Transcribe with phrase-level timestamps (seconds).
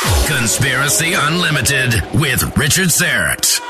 [0.00, 3.60] Conspiracy Unlimited with Richard Syrett.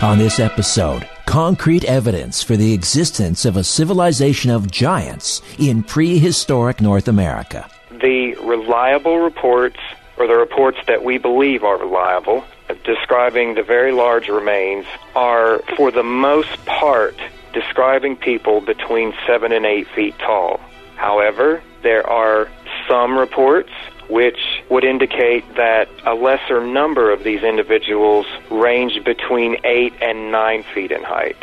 [0.00, 6.80] On this episode, concrete evidence for the existence of a civilization of giants in prehistoric
[6.80, 7.68] North America.
[7.90, 9.78] The reliable reports,
[10.16, 12.42] or the reports that we believe are reliable,
[12.84, 17.18] describing the very large remains, are for the most part
[17.52, 20.58] describing people between seven and eight feet tall.
[20.96, 22.48] However, there are
[22.90, 23.70] some reports
[24.08, 30.64] which would indicate that a lesser number of these individuals range between 8 and 9
[30.74, 31.36] feet in height.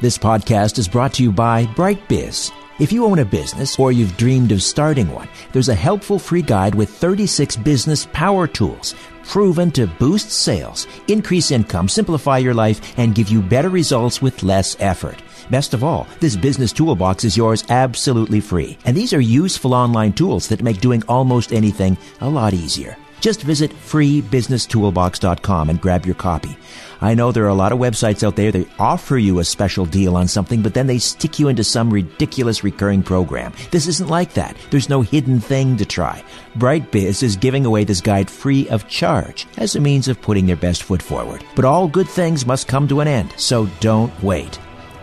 [0.00, 2.52] This podcast is brought to you by BrightBiz.
[2.78, 6.42] If you own a business or you've dreamed of starting one, there's a helpful free
[6.42, 8.94] guide with 36 business power tools
[9.24, 14.42] proven to boost sales, increase income, simplify your life, and give you better results with
[14.42, 15.22] less effort.
[15.50, 18.78] Best of all, this business toolbox is yours absolutely free.
[18.84, 22.96] And these are useful online tools that make doing almost anything a lot easier.
[23.20, 26.56] Just visit freebusinesstoolbox.com and grab your copy.
[27.02, 29.86] I know there are a lot of websites out there that offer you a special
[29.86, 33.52] deal on something, but then they stick you into some ridiculous recurring program.
[33.70, 34.56] This isn't like that.
[34.70, 36.22] There's no hidden thing to try.
[36.56, 40.56] BrightBiz is giving away this guide free of charge as a means of putting their
[40.56, 41.44] best foot forward.
[41.56, 44.58] But all good things must come to an end, so don't wait.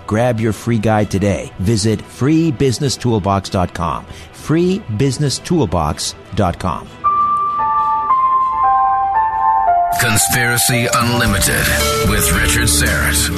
[0.07, 1.51] Grab your free guide today.
[1.59, 4.06] Visit freebusinesstoolbox.com.
[4.34, 6.88] freebusinesstoolbox.com.
[10.00, 11.66] Conspiracy Unlimited
[12.07, 13.29] with Richard Syrett.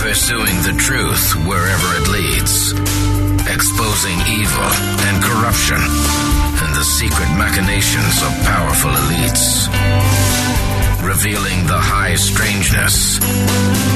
[0.00, 2.72] Pursuing the truth wherever it leads.
[3.48, 4.70] Exposing evil
[5.08, 9.68] and corruption and the secret machinations of powerful elites
[11.12, 13.18] revealing the high strangeness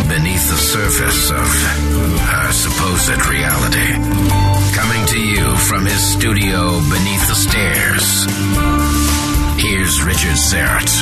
[0.06, 1.48] beneath the surface of
[2.28, 3.96] our supposed reality.
[4.76, 8.28] Coming to you from his studio beneath the stairs,
[9.56, 10.92] here's Richard Syrett.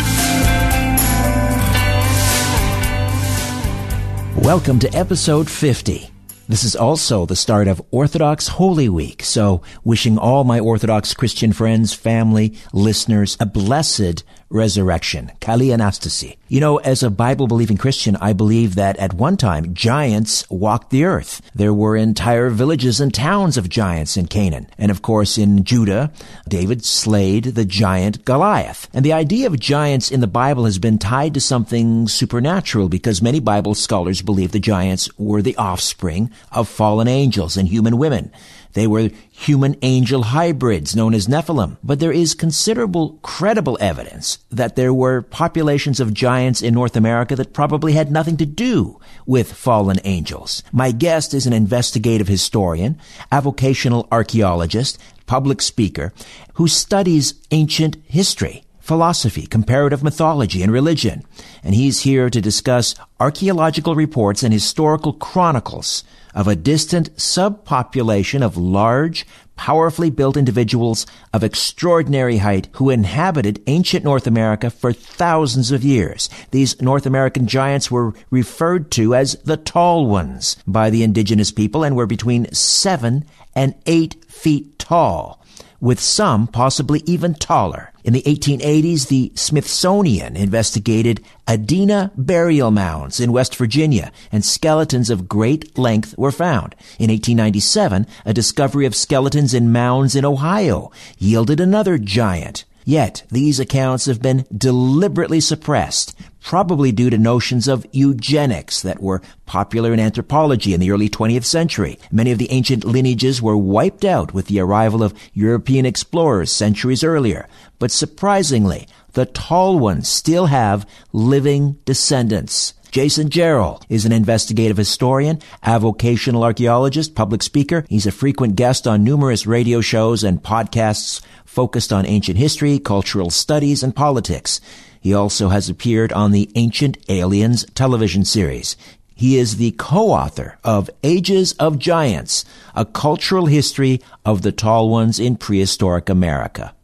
[4.41, 6.11] Welcome to episode 50.
[6.47, 11.55] This is also the start of Orthodox Holy Week, so wishing all my Orthodox Christian
[11.55, 15.32] friends, family, listeners a blessed resurrection.
[15.41, 16.37] Kali Anastasi.
[16.49, 20.91] You know, as a Bible believing Christian, I believe that at one time giants walked
[20.91, 21.41] the earth.
[21.55, 24.69] There were entire villages and towns of giants in Canaan.
[24.79, 26.12] And of course, in Judah,
[26.49, 28.88] David slayed the giant Goliath.
[28.94, 33.23] And the idea of giants in the Bible has been tied to something supernatural because
[33.23, 38.31] many Bible scholars believe the giants were the offspring of fallen angels and human women.
[38.75, 41.79] They were human angel hybrids known as Nephilim.
[41.82, 47.35] But there is considerable credible evidence that there were populations of giants in North America
[47.37, 50.62] that probably had nothing to do with fallen angels.
[50.73, 53.00] My guest is an investigative historian,
[53.32, 56.12] avocational archaeologist, public speaker,
[56.55, 61.25] who studies ancient history philosophy, comparative mythology, and religion.
[61.63, 66.05] And he's here to discuss archaeological reports and historical chronicles
[66.35, 69.25] of a distant subpopulation of large,
[69.57, 76.29] powerfully built individuals of extraordinary height who inhabited ancient North America for thousands of years.
[76.51, 81.85] These North American giants were referred to as the tall ones by the indigenous people
[81.85, 85.41] and were between seven and eight feet tall
[85.85, 87.93] with some possibly even taller.
[88.03, 95.29] In the 1880s, the Smithsonian investigated Adena burial mounds in West Virginia, and skeletons of
[95.29, 96.75] great length were found.
[96.99, 102.65] In 1897, a discovery of skeletons in mounds in Ohio yielded another giant.
[102.87, 109.23] Yet, these accounts have been deliberately suppressed, probably due to notions of eugenics that were
[109.46, 111.99] popular in anthropology in the early 20th century.
[112.12, 117.02] Many of the ancient lineages were wiped out with the arrival of European explorers centuries
[117.02, 117.49] earlier.
[117.79, 122.75] But surprisingly, the tall ones still have living descendants.
[122.90, 127.85] Jason Jarrell is an investigative historian, avocational archaeologist, public speaker.
[127.88, 133.31] He's a frequent guest on numerous radio shows and podcasts focused on ancient history, cultural
[133.31, 134.61] studies, and politics.
[135.05, 138.75] He also has appeared on the Ancient Aliens television series.
[139.15, 145.21] He is the co-author of Ages of Giants, a cultural history of the tall ones
[145.21, 146.75] in prehistoric America.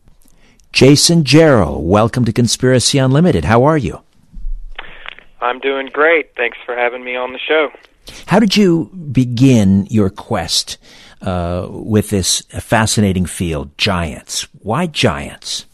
[0.70, 3.46] Jason Jarrell, welcome to Conspiracy Unlimited.
[3.46, 4.02] How are you?
[5.40, 6.36] I'm doing great.
[6.36, 7.70] Thanks for having me on the show.
[8.26, 10.76] How did you begin your quest
[11.22, 14.46] uh, with this fascinating field, giants?
[14.60, 15.64] Why giants?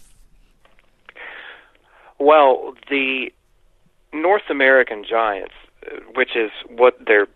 [2.19, 3.33] Well, the
[4.13, 5.55] North American giants,
[6.15, 7.29] which is what they're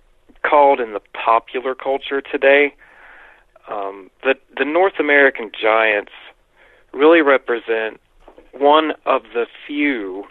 [0.42, 2.74] called in the popular culture today,
[3.68, 6.12] um, the the North American giants
[6.92, 8.00] really represent
[8.52, 10.24] one of the few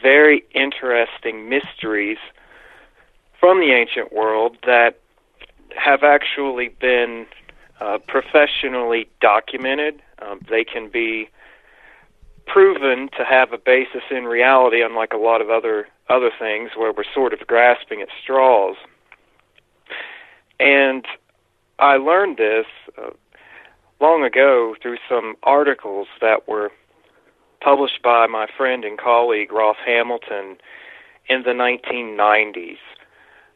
[0.00, 2.18] very interesting mysteries
[3.38, 4.98] from the ancient world that
[5.76, 7.26] have actually been
[7.80, 10.00] uh, professionally documented.
[10.22, 11.28] Um, they can be
[12.46, 16.92] proven to have a basis in reality, unlike a lot of other other things where
[16.92, 18.76] we're sort of grasping at straws.
[20.60, 21.04] And
[21.78, 22.66] I learned this
[22.96, 23.10] uh,
[24.00, 26.70] long ago through some articles that were
[27.60, 30.56] published by my friend and colleague Ross Hamilton
[31.28, 32.78] in the 1990s.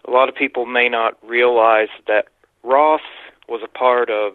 [0.06, 2.26] A lot of people may not realize that
[2.64, 3.02] Ross
[3.48, 4.34] was a part of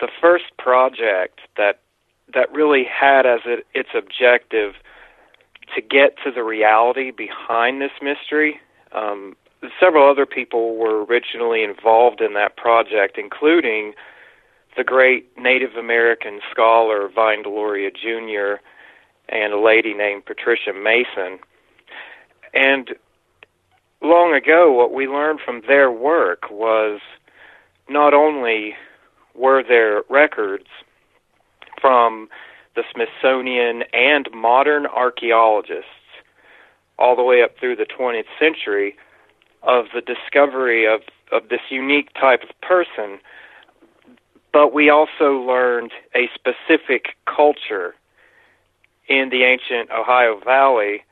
[0.00, 1.80] the first project that
[2.34, 4.74] that really had as it, its objective
[5.74, 8.60] to get to the reality behind this mystery.
[8.92, 9.36] Um,
[9.80, 13.94] several other people were originally involved in that project, including
[14.76, 18.60] the great Native American scholar Vine Deloria Jr.
[19.28, 21.38] and a lady named Patricia Mason.
[22.52, 22.94] And
[24.02, 27.00] long ago, what we learned from their work was
[27.88, 28.74] not only
[29.34, 30.66] were there records
[31.84, 32.30] from
[32.76, 35.90] the Smithsonian and modern archaeologists
[36.98, 38.96] all the way up through the 20th century
[39.62, 43.18] of the discovery of, of this unique type of person.
[44.50, 47.94] But we also learned a specific culture
[49.06, 51.04] in the ancient Ohio Valley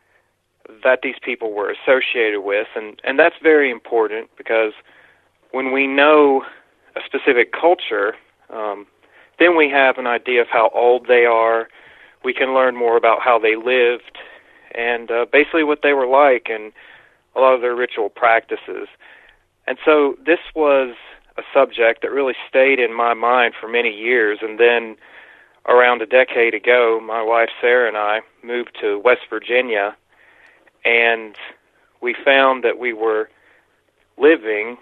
[0.82, 2.68] that these people were associated with.
[2.74, 4.72] And and that's very important because
[5.50, 6.44] when we know
[6.96, 8.14] a specific culture
[8.48, 8.86] um,
[9.42, 11.68] then we have an idea of how old they are
[12.24, 14.16] we can learn more about how they lived
[14.74, 16.72] and uh, basically what they were like and
[17.34, 18.88] a lot of their ritual practices
[19.66, 20.94] and so this was
[21.36, 24.38] a subject that really stayed in my mind for many years.
[24.42, 24.96] And then
[25.68, 29.96] around a decade ago, my wife Sarah and I moved to West Virginia,
[30.84, 31.36] and
[32.00, 33.30] we found that we were
[34.18, 34.76] living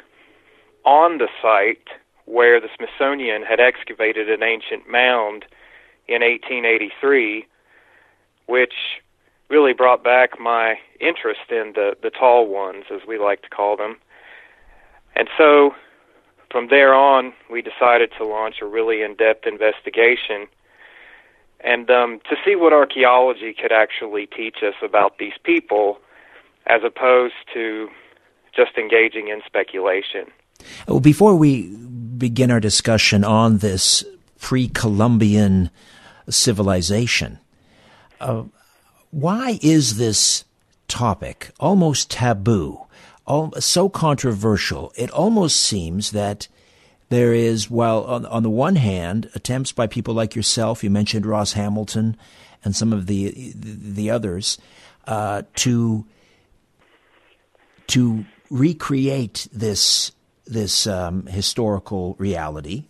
[0.84, 1.88] on the site
[2.30, 5.44] where the Smithsonian had excavated an ancient mound
[6.06, 7.44] in 1883,
[8.46, 8.74] which
[9.48, 13.76] really brought back my interest in the the tall ones, as we like to call
[13.76, 13.96] them.
[15.16, 15.74] And so
[16.50, 20.46] from there on, we decided to launch a really in-depth investigation
[21.62, 25.98] and um, to see what archaeology could actually teach us about these people,
[26.66, 27.88] as opposed to
[28.54, 30.26] just engaging in speculation.
[30.88, 31.68] Well, before we
[32.20, 34.04] begin our discussion on this
[34.38, 35.70] pre-Columbian
[36.28, 37.40] civilization.
[38.20, 38.44] Uh,
[39.10, 40.44] why is this
[40.86, 42.86] topic almost taboo,
[43.26, 44.92] all, so controversial?
[44.94, 46.46] It almost seems that
[47.08, 51.26] there is, while on, on the one hand, attempts by people like yourself, you mentioned
[51.26, 52.16] Ross Hamilton
[52.62, 54.58] and some of the the, the others,
[55.08, 56.06] uh, to
[57.88, 60.12] to recreate this
[60.50, 62.86] this um, historical reality.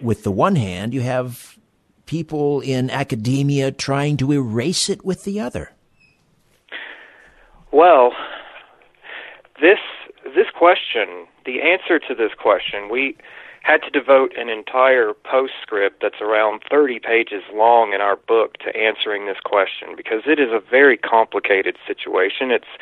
[0.00, 1.58] With the one hand, you have
[2.06, 5.72] people in academia trying to erase it with the other.
[7.72, 8.12] Well,
[9.60, 9.78] this
[10.24, 13.16] this question, the answer to this question, we
[13.62, 18.74] had to devote an entire postscript that's around 30 pages long in our book to
[18.76, 22.50] answering this question because it is a very complicated situation.
[22.50, 22.72] It's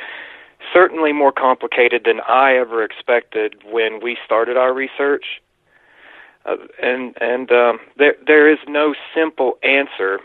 [0.73, 5.41] certainly more complicated than I ever expected when we started our research.
[6.45, 10.21] Uh, and and um, there there is no simple answer.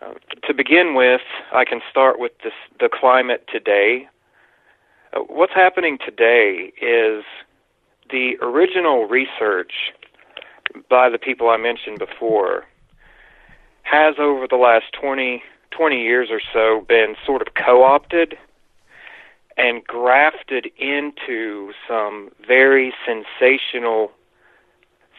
[0.00, 0.14] Uh,
[0.46, 1.22] to begin with,
[1.52, 4.08] I can start with this, the climate today.
[5.12, 7.24] Uh, what's happening today is
[8.08, 9.72] the original research
[10.88, 12.64] by the people I mentioned before
[13.82, 18.36] has over the last 20, 20 years or so been sort of co-opted
[19.58, 24.12] and grafted into some very sensational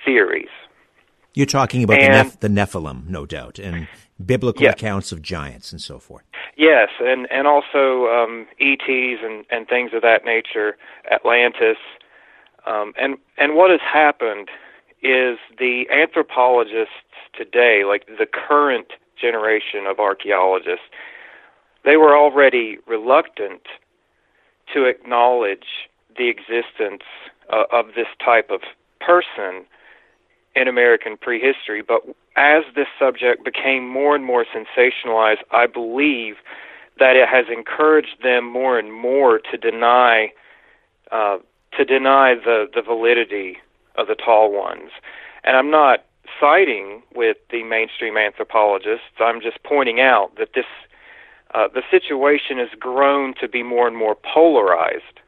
[0.05, 0.49] theories.
[1.35, 3.87] You're talking about and, the, Neph- the, Nephilim, no doubt, and
[4.23, 4.73] biblical yes.
[4.73, 6.23] accounts of giants and so forth.
[6.57, 10.75] Yes, and and also um, ETs and and things of that nature,
[11.11, 11.77] Atlantis,
[12.65, 14.49] um, and and what has happened
[15.01, 16.93] is the anthropologists
[17.33, 18.87] today, like the current
[19.19, 20.85] generation of archaeologists,
[21.85, 23.61] they were already reluctant
[24.73, 27.03] to acknowledge the existence
[27.51, 28.61] uh, of this type of
[28.99, 29.65] person
[30.55, 31.81] in American prehistory.
[31.81, 32.01] But
[32.35, 36.35] as this subject became more and more sensationalized, I believe
[36.99, 40.31] that it has encouraged them more and more to deny
[41.11, 41.37] uh,
[41.77, 43.57] to deny the, the validity
[43.95, 44.91] of the tall ones.
[45.43, 46.05] And I'm not
[46.39, 49.05] siding with the mainstream anthropologists.
[49.19, 50.65] I'm just pointing out that this
[51.53, 55.19] uh, the situation has grown to be more and more polarized.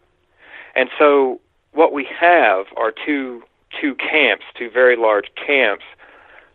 [0.76, 1.42] And so
[1.74, 3.44] what we have are two
[3.80, 5.86] two camps, two very large camps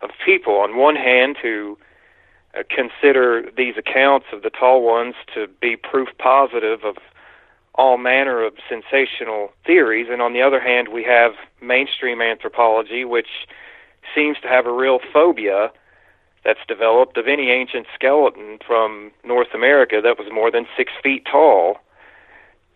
[0.02, 0.56] of people.
[0.56, 1.78] On one hand, who
[2.54, 6.96] uh, consider these accounts of the tall ones to be proof positive of
[7.74, 13.48] all manner of sensational theories, and on the other hand, we have mainstream anthropology, which
[14.14, 15.70] seems to have a real phobia
[16.46, 21.26] that's developed of any ancient skeleton from North America that was more than six feet
[21.30, 21.78] tall.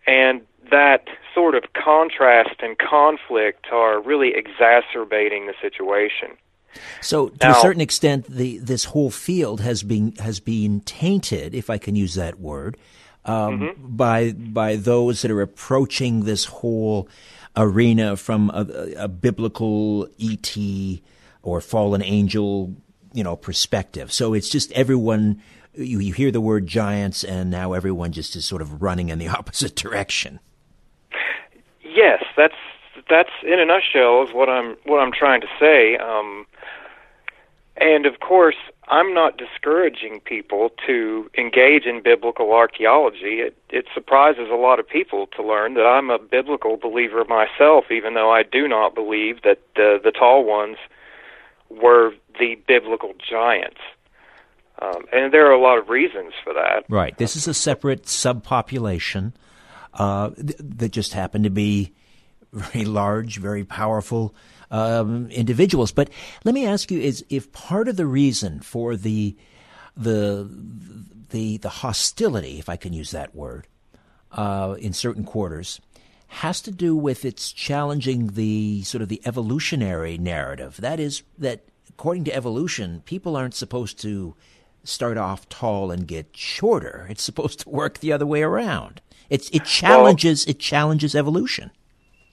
[0.05, 6.37] And that sort of contrast and conflict are really exacerbating the situation.
[7.01, 11.53] So, to now, a certain extent, the this whole field has been has been tainted,
[11.53, 12.77] if I can use that word,
[13.25, 13.95] um, mm-hmm.
[13.95, 17.09] by by those that are approaching this whole
[17.57, 20.57] arena from a, a biblical ET
[21.43, 22.73] or fallen angel
[23.13, 24.11] you know perspective.
[24.11, 25.41] So it's just everyone.
[25.73, 29.19] You, you hear the word giants, and now everyone just is sort of running in
[29.19, 30.39] the opposite direction.
[31.81, 32.55] Yes, that's
[33.09, 35.97] that's in a nutshell is what I'm what I'm trying to say.
[35.97, 36.45] Um,
[37.77, 43.39] and of course, I'm not discouraging people to engage in biblical archaeology.
[43.39, 47.85] It, it surprises a lot of people to learn that I'm a biblical believer myself,
[47.89, 50.77] even though I do not believe that the, the tall ones
[51.81, 53.79] were the biblical giants.
[54.81, 56.85] Um, and there are a lot of reasons for that.
[56.89, 57.15] Right.
[57.17, 59.33] This is a separate subpopulation
[59.93, 61.93] uh, th- that just happened to be
[62.51, 64.33] very large, very powerful
[64.71, 65.91] um, individuals.
[65.91, 66.09] But
[66.43, 69.35] let me ask you: Is if part of the reason for the
[69.95, 70.49] the
[71.29, 73.67] the the hostility, if I can use that word,
[74.31, 75.79] uh, in certain quarters,
[76.31, 80.77] has to do with its challenging the sort of the evolutionary narrative.
[80.77, 84.33] That is that according to evolution, people aren't supposed to
[84.85, 87.05] start off tall and get shorter.
[87.09, 89.01] It's supposed to work the other way around.
[89.29, 91.69] It's, it challenges well, it challenges evolution.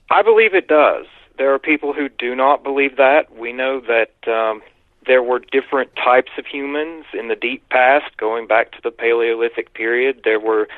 [0.09, 1.05] I believe it does.
[1.37, 3.37] There are people who do not believe that.
[3.37, 4.61] We know that um,
[5.05, 9.73] there were different types of humans in the deep past, going back to the Paleolithic
[9.73, 10.21] period.
[10.23, 10.69] There were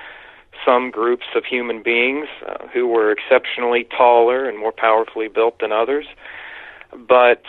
[0.65, 5.72] some groups of human beings uh, who were exceptionally taller and more powerfully built than
[5.72, 6.06] others.
[7.08, 7.44] But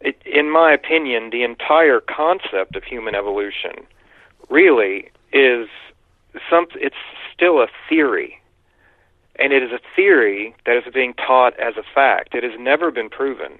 [0.00, 3.86] it, in my opinion, the entire concept of human evolution
[4.48, 5.68] really is
[6.50, 6.66] some.
[6.74, 6.96] It's
[7.34, 8.40] still a theory,
[9.38, 12.34] and it is a theory that is being taught as a fact.
[12.34, 13.58] It has never been proven.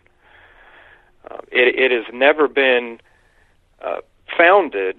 [1.31, 3.01] Uh, it, it has never been
[3.83, 4.01] uh,
[4.37, 4.97] founded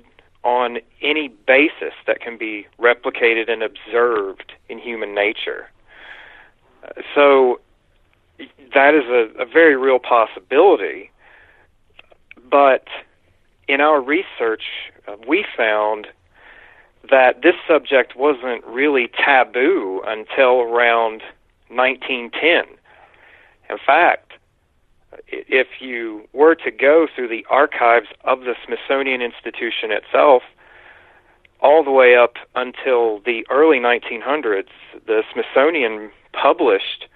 [0.48, 5.70] on any basis that can be replicated and observed in human nature.
[7.13, 7.60] So
[8.74, 11.12] that is a, a very real possibility.
[12.50, 12.88] But
[13.68, 14.63] in our research,
[15.06, 16.08] uh, we found
[17.10, 21.24] that this subject wasn't really taboo until around
[21.68, 22.74] 1910.
[23.70, 24.27] In fact,
[25.28, 30.44] if you were to go through the archives of the Smithsonian Institution itself,
[31.60, 34.68] all the way up until the early 1900s,
[35.06, 37.08] the Smithsonian published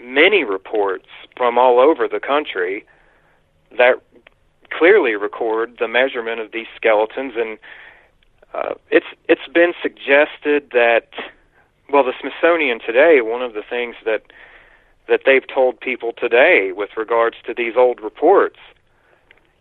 [0.00, 2.84] many reports from all over the country
[3.78, 3.94] that
[4.70, 7.32] clearly record the measurement of these skeletons.
[7.36, 7.58] And
[8.52, 11.08] uh, it's it's been suggested that
[11.90, 14.22] well the Smithsonian today one of the things that
[15.08, 18.58] that they've told people today with regards to these old reports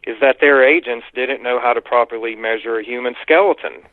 [0.05, 3.83] is that their agents didn't know how to properly measure a human skeleton.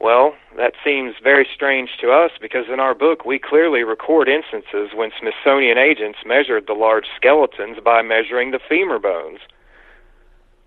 [0.00, 4.90] Well, that seems very strange to us because in our book we clearly record instances
[4.94, 9.40] when Smithsonian agents measured the large skeletons by measuring the femur bones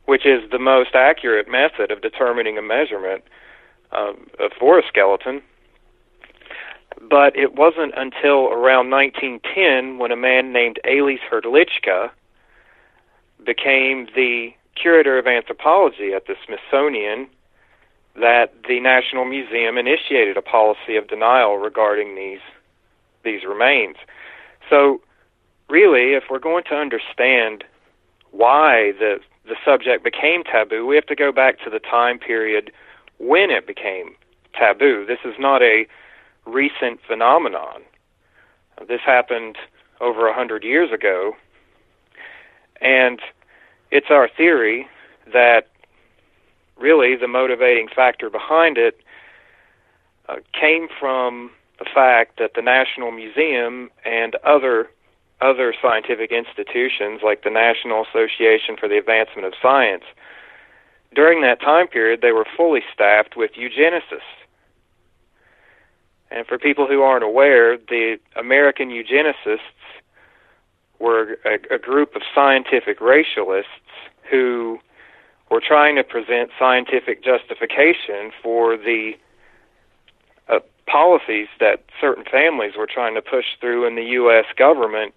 [0.05, 3.23] which is the most accurate method of determining a measurement
[4.59, 5.41] for a skeleton.
[7.01, 12.09] But it wasn't until around 1910 when a man named Ales Hrdlicka
[13.45, 17.27] became the curator of anthropology at the Smithsonian
[18.15, 22.39] that the National Museum initiated a policy of denial regarding these
[23.23, 23.95] these remains.
[24.69, 25.01] So
[25.69, 27.63] really if we're going to understand
[28.31, 32.71] why the the subject became taboo, we have to go back to the time period
[33.19, 34.15] when it became
[34.53, 35.05] taboo.
[35.05, 35.85] This is not a
[36.45, 37.81] recent phenomenon.
[38.87, 39.57] This happened
[40.01, 41.33] over a hundred years ago,
[42.81, 43.19] and
[43.91, 44.87] it's our theory
[45.31, 45.67] that
[46.77, 48.99] really the motivating factor behind it
[50.27, 54.89] uh, came from the fact that the National Museum and other
[55.41, 60.05] other scientific institutions like the National Association for the Advancement of Science,
[61.13, 64.44] during that time period, they were fully staffed with eugenicists.
[66.31, 69.59] And for people who aren't aware, the American eugenicists
[70.99, 73.65] were a, a group of scientific racialists
[74.29, 74.79] who
[75.51, 79.13] were trying to present scientific justification for the
[80.49, 84.45] uh, policies that certain families were trying to push through in the U.S.
[84.57, 85.13] government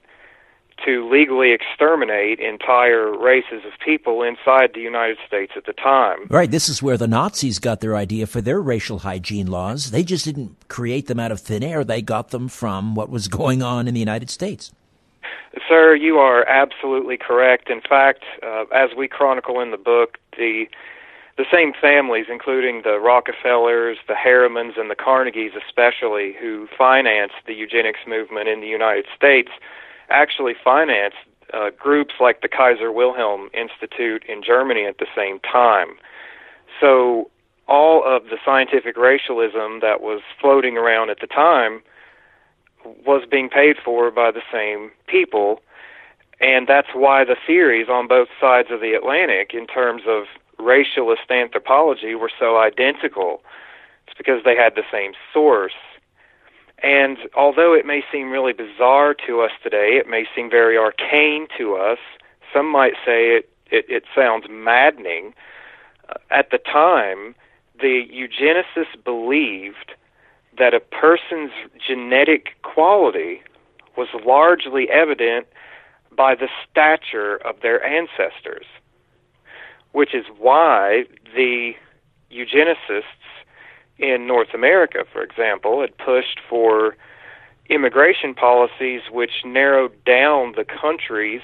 [0.84, 6.26] to legally exterminate entire races of people inside the United States at the time.
[6.30, 6.50] Right.
[6.50, 9.90] This is where the Nazis got their idea for their racial hygiene laws.
[9.90, 11.84] They just didn't create them out of thin air.
[11.84, 14.72] They got them from what was going on in the United States.
[15.68, 17.70] Sir, you are absolutely correct.
[17.70, 20.66] In fact, uh, as we chronicle in the book, the
[21.36, 27.54] the same families, including the Rockefellers, the Harrimans, and the Carnegies, especially, who financed the
[27.54, 29.50] eugenics movement in the United States,
[30.11, 31.14] actually finance
[31.53, 35.97] uh, groups like the Kaiser Wilhelm Institute in Germany at the same time.
[36.81, 37.31] So
[37.66, 41.83] all of the scientific racialism that was floating around at the time
[43.07, 45.61] was being paid for by the same people.
[46.40, 50.25] And that's why the theories on both sides of the Atlantic, in terms of
[50.59, 53.42] racialist anthropology, were so identical.
[54.07, 55.73] It's because they had the same source.
[56.82, 61.48] And although it may seem really bizarre to us today, it may seem very arcane
[61.58, 61.98] to us.
[62.52, 65.34] Some might say it, it, it sounds maddening.
[66.08, 67.34] Uh, at the time,
[67.80, 69.92] the eugenicists believed
[70.56, 71.52] that a person's
[71.84, 73.42] genetic quality
[73.96, 75.46] was largely evident
[76.16, 78.66] by the stature of their ancestors,
[79.92, 81.72] which is why the
[82.30, 83.02] eugenicists
[83.98, 86.96] in North America, for example, had pushed for
[87.68, 91.42] immigration policies which narrowed down the countries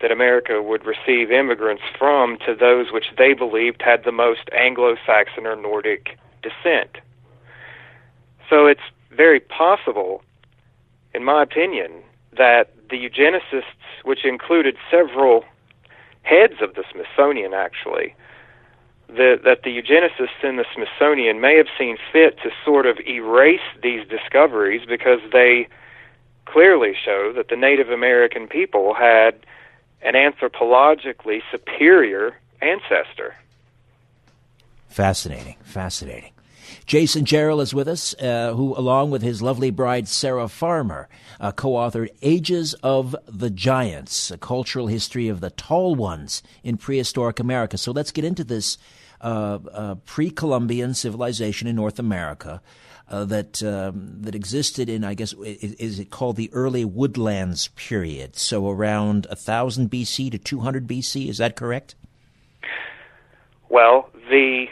[0.00, 4.96] that America would receive immigrants from to those which they believed had the most Anglo
[5.06, 6.98] Saxon or Nordic descent.
[8.50, 10.22] So it's very possible,
[11.14, 12.02] in my opinion,
[12.36, 13.62] that the eugenicists,
[14.02, 15.44] which included several
[16.22, 18.14] heads of the Smithsonian actually,
[19.16, 24.06] that the eugenicists in the Smithsonian may have seen fit to sort of erase these
[24.08, 25.68] discoveries because they
[26.46, 29.34] clearly show that the Native American people had
[30.02, 33.34] an anthropologically superior ancestor.
[34.88, 36.30] Fascinating, fascinating.
[36.86, 41.08] Jason Jarrell is with us, uh, who, along with his lovely bride Sarah Farmer,
[41.40, 47.40] uh, co-authored "Ages of the Giants: A Cultural History of the Tall Ones in Prehistoric
[47.40, 48.76] America." So let's get into this
[49.24, 52.60] uh, uh pre-Columbian civilization in North America.
[53.06, 58.34] Uh, that um, that existed in, I guess, is it called the early woodlands period?
[58.34, 61.96] So around 1000 BC to 200 BC, is that correct?
[63.68, 64.68] Well, the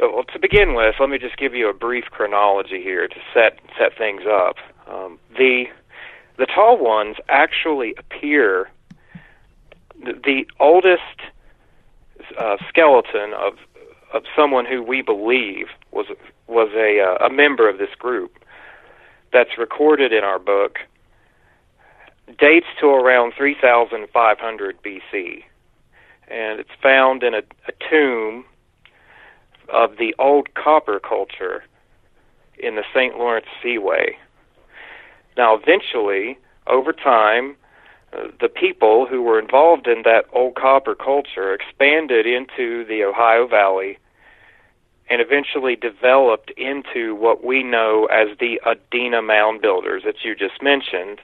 [0.00, 3.58] well, to begin with, let me just give you a brief chronology here to set
[3.78, 4.56] set things up.
[4.86, 5.64] Um, the
[6.36, 8.70] the tall ones actually appear.
[10.02, 11.20] The, the oldest
[12.38, 13.54] uh, skeleton of
[14.12, 16.06] of someone who we believe was
[16.46, 18.38] was a uh, a member of this group
[19.32, 20.78] that's recorded in our book
[22.38, 25.44] dates to around 3500 BC
[26.28, 28.44] and it's found in a, a tomb
[29.68, 31.64] of the old copper culture
[32.58, 33.16] in the St.
[33.16, 34.16] Lawrence Seaway.
[35.36, 37.56] Now, eventually, over time,
[38.12, 43.98] the people who were involved in that old copper culture expanded into the Ohio Valley
[45.08, 50.62] and eventually developed into what we know as the Adena mound builders that you just
[50.62, 51.20] mentioned.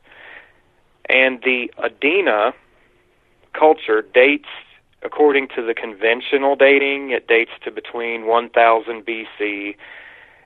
[1.08, 2.52] And the Adena
[3.52, 4.48] culture dates
[5.02, 9.76] according to the conventional dating, it dates to between 1000 BC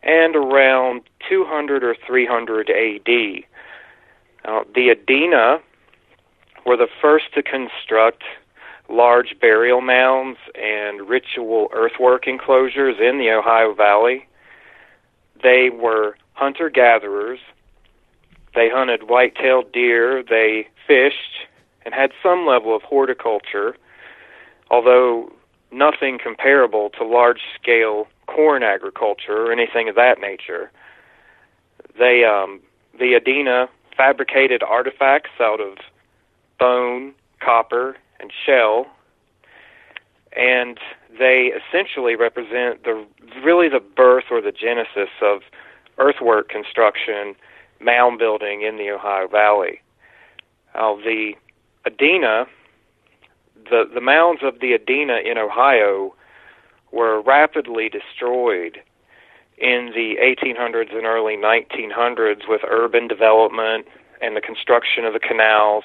[0.02, 3.44] and around 200 or 300 AD.
[4.44, 5.60] Uh, the Adena
[6.66, 8.22] were the first to construct
[8.88, 14.26] large burial mounds and ritual earthwork enclosures in the Ohio Valley.
[15.42, 17.38] They were hunter gatherers.
[18.54, 20.22] They hunted white tailed deer.
[20.22, 21.46] They fished
[21.84, 23.76] and had some level of horticulture
[24.70, 25.32] although
[25.72, 30.70] nothing comparable to large scale corn agriculture or anything of that nature.
[31.98, 32.60] They um,
[32.98, 35.78] the Adena fabricated artifacts out of
[36.60, 38.86] bone, copper, and shell,
[40.36, 40.78] and
[41.18, 43.04] they essentially represent the
[43.44, 45.40] really the birth or the genesis of
[45.98, 47.34] earthwork construction,
[47.80, 49.80] mound building in the Ohio Valley.
[50.74, 51.32] Now, the
[51.84, 52.46] Adena
[53.68, 56.14] the the mounds of the Adena in Ohio
[56.92, 58.80] were rapidly destroyed
[59.58, 63.86] in the 1800s and early 1900s with urban development
[64.22, 65.84] and the construction of the canals.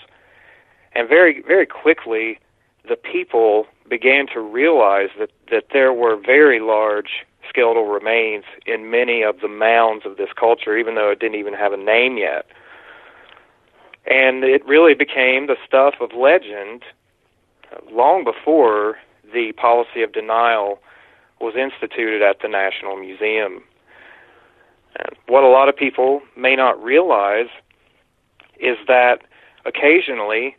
[0.95, 2.39] And very very quickly
[2.87, 9.21] the people began to realize that that there were very large skeletal remains in many
[9.21, 12.45] of the mounds of this culture even though it didn't even have a name yet.
[14.07, 16.83] And it really became the stuff of legend
[17.91, 18.95] long before
[19.33, 20.79] the policy of denial
[21.41, 23.63] was instituted at the National Museum.
[24.97, 27.49] And what a lot of people may not realize
[28.59, 29.19] is that
[29.65, 30.55] occasionally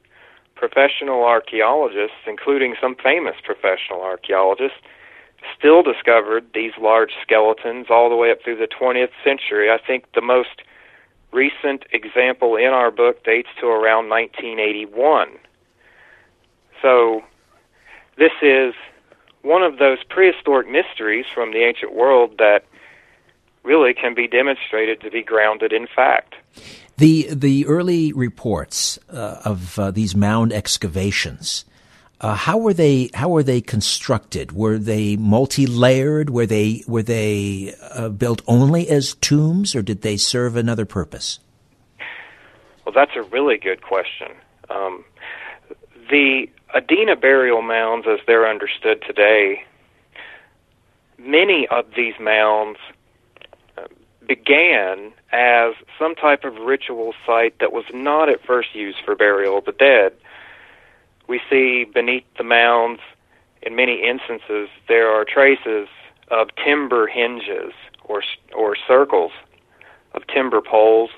[0.57, 4.79] professional archaeologists, including some famous professional archaeologists,
[5.57, 9.71] still discovered these large skeletons all the way up through the 20th century.
[9.71, 10.63] I think the most
[11.33, 15.29] recent example in our book dates to around 1981.
[16.83, 17.23] So,
[18.17, 18.75] this is
[19.43, 22.65] one of those prehistoric mysteries from the ancient world that
[23.63, 26.35] really can be demonstrated to be grounded in fact.
[26.99, 31.67] The the early reports uh, of uh, these mound excavations.
[32.19, 33.11] Uh, how were they?
[33.13, 34.53] How were they constructed?
[34.53, 36.31] Were they multi-layered?
[36.31, 41.39] Were they were they uh, built only as tombs, or did they serve another purpose?
[42.87, 44.29] Well, that's a really good question.
[44.71, 45.05] Um,
[46.09, 49.65] the Adena burial mounds, as they're understood today,
[51.19, 52.79] many of these mounds
[53.77, 53.83] uh,
[54.27, 59.59] began as some type of ritual site that was not at first used for burial
[59.59, 60.13] of the dead.
[61.29, 63.01] We see beneath the mounds,
[63.63, 65.89] in many instances, there are traces
[66.31, 67.73] of timber henges
[68.05, 68.23] or
[68.55, 69.33] or circles
[70.15, 71.11] of timber poles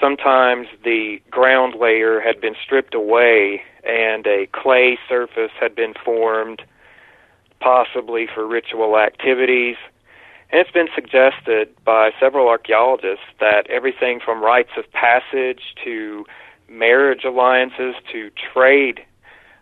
[0.00, 6.62] sometimes the ground layer had been stripped away and a clay surface had been formed,
[7.60, 9.76] possibly for ritual activities.
[10.50, 16.24] And it's been suggested by several archaeologists that everything from rites of passage to
[16.68, 19.04] marriage alliances to trade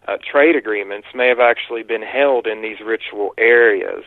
[0.08, 4.04] uh, trade agreements may have actually been held in these ritual areas.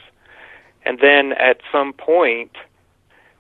[0.86, 2.52] And then at some point,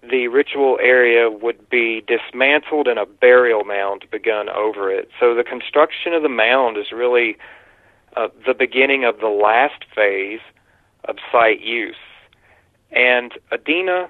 [0.01, 5.09] the ritual area would be dismantled and a burial mound begun over it.
[5.19, 7.37] So the construction of the mound is really
[8.17, 10.41] uh, the beginning of the last phase
[11.05, 11.95] of site use.
[12.91, 14.09] And Adena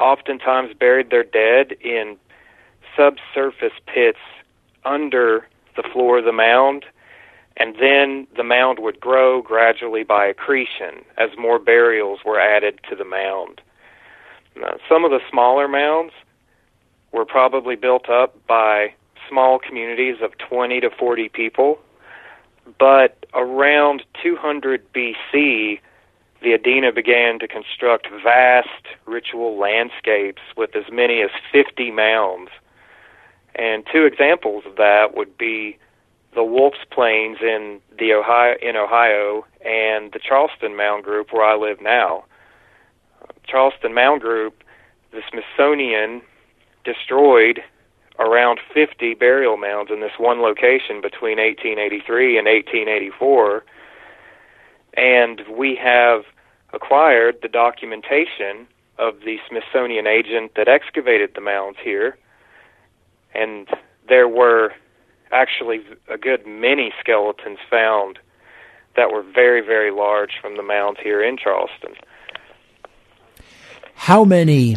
[0.00, 2.16] oftentimes buried their dead in
[2.96, 4.18] subsurface pits
[4.84, 6.84] under the floor of the mound,
[7.56, 12.96] and then the mound would grow gradually by accretion as more burials were added to
[12.96, 13.60] the mound.
[14.56, 16.12] Now, some of the smaller mounds
[17.12, 18.92] were probably built up by
[19.28, 21.78] small communities of 20 to 40 people,
[22.78, 25.80] but around 200 BC,
[26.44, 28.68] the Adena began to construct vast
[29.06, 32.50] ritual landscapes with as many as 50 mounds.
[33.54, 35.78] And two examples of that would be
[36.34, 41.56] the Wolf's Plains in the Ohio in Ohio and the Charleston Mound Group where I
[41.56, 42.24] live now.
[43.46, 44.62] Charleston Mound Group,
[45.12, 46.20] the Smithsonian
[46.84, 47.62] destroyed
[48.18, 53.64] around 50 burial mounds in this one location between 1883 and 1884
[54.96, 56.24] and we have
[56.74, 58.66] acquired the documentation
[58.98, 62.16] of the Smithsonian agent that excavated the mounds here
[63.34, 63.68] and
[64.08, 64.72] there were
[65.32, 68.18] actually a good many skeletons found
[68.96, 71.94] that were very, very large from the mounds here in Charleston.
[73.94, 74.76] How many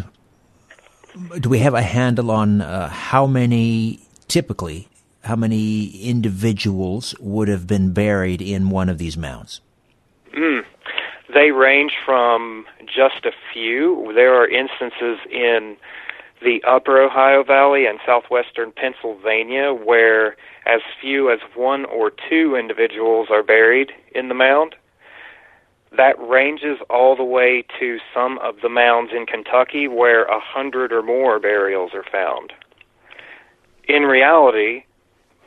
[1.38, 4.88] do we have a handle on uh, how many typically
[5.24, 9.60] how many individuals would have been buried in one of these mounds?
[10.32, 10.64] Mm.
[11.32, 14.12] They range from just a few.
[14.14, 15.76] There are instances in
[16.42, 20.36] the upper Ohio Valley and southwestern Pennsylvania, where
[20.66, 24.74] as few as one or two individuals are buried in the mound.
[25.96, 30.92] That ranges all the way to some of the mounds in Kentucky where a hundred
[30.92, 32.52] or more burials are found.
[33.88, 34.84] In reality,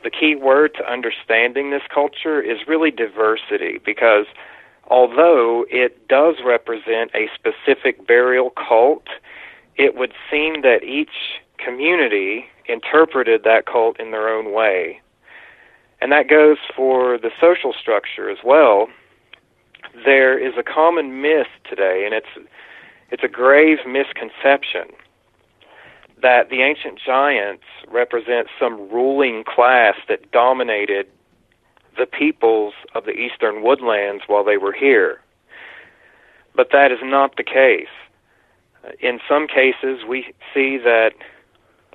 [0.02, 4.26] the key word to understanding this culture is really diversity because
[4.88, 9.06] although it does represent a specific burial cult,
[9.76, 15.00] it would seem that each community interpreted that cult in their own way.
[16.00, 18.88] And that goes for the social structure as well.
[20.04, 22.48] There is a common myth today, and it's
[23.10, 24.96] it's a grave misconception
[26.22, 31.06] that the ancient giants represent some ruling class that dominated
[31.96, 35.20] the peoples of the eastern woodlands while they were here.
[36.54, 37.92] But that is not the case.
[38.84, 41.12] Uh, in some cases, we see that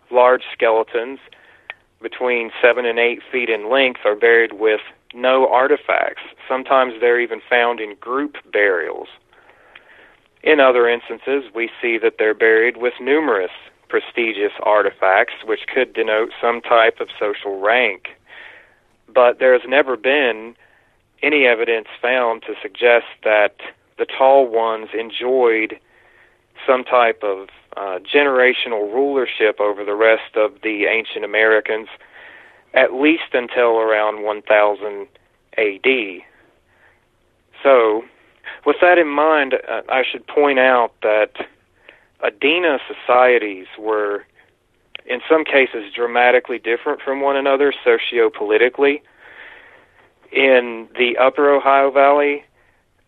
[0.10, 1.20] large skeletons
[2.02, 4.82] between seven and eight feet in length are buried with
[5.14, 6.22] no artifacts.
[6.48, 9.08] Sometimes they're even found in group burials.
[10.44, 13.52] In other instances, we see that they're buried with numerous
[13.90, 18.10] prestigious artifacts, which could denote some type of social rank.
[19.18, 20.56] But there has never been
[21.24, 23.56] any evidence found to suggest that
[23.98, 25.80] the tall ones enjoyed
[26.68, 31.88] some type of uh, generational rulership over the rest of the ancient Americans,
[32.76, 35.08] at least until around 1000
[35.58, 36.22] AD.
[37.64, 38.04] So,
[38.68, 41.32] with that in mind, uh, I should point out that
[42.24, 44.26] Adena societies were,
[45.08, 49.02] in some cases, dramatically different from one another sociopolitically.
[50.32, 52.44] In the upper Ohio Valley,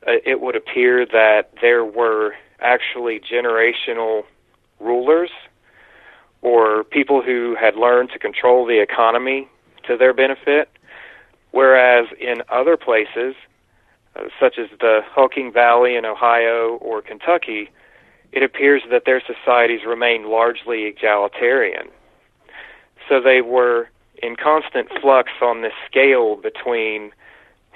[0.08, 4.24] uh, it would appear that there were actually generational
[4.80, 5.30] rulers
[6.42, 9.50] or people who had learned to control the economy
[9.86, 10.70] to their benefit,
[11.52, 13.36] whereas in other places,
[14.16, 17.70] uh, such as the Hocking Valley in Ohio or Kentucky,
[18.32, 21.90] it appears that their societies remained largely egalitarian.
[23.08, 23.90] So they were
[24.22, 27.12] in constant flux on this scale between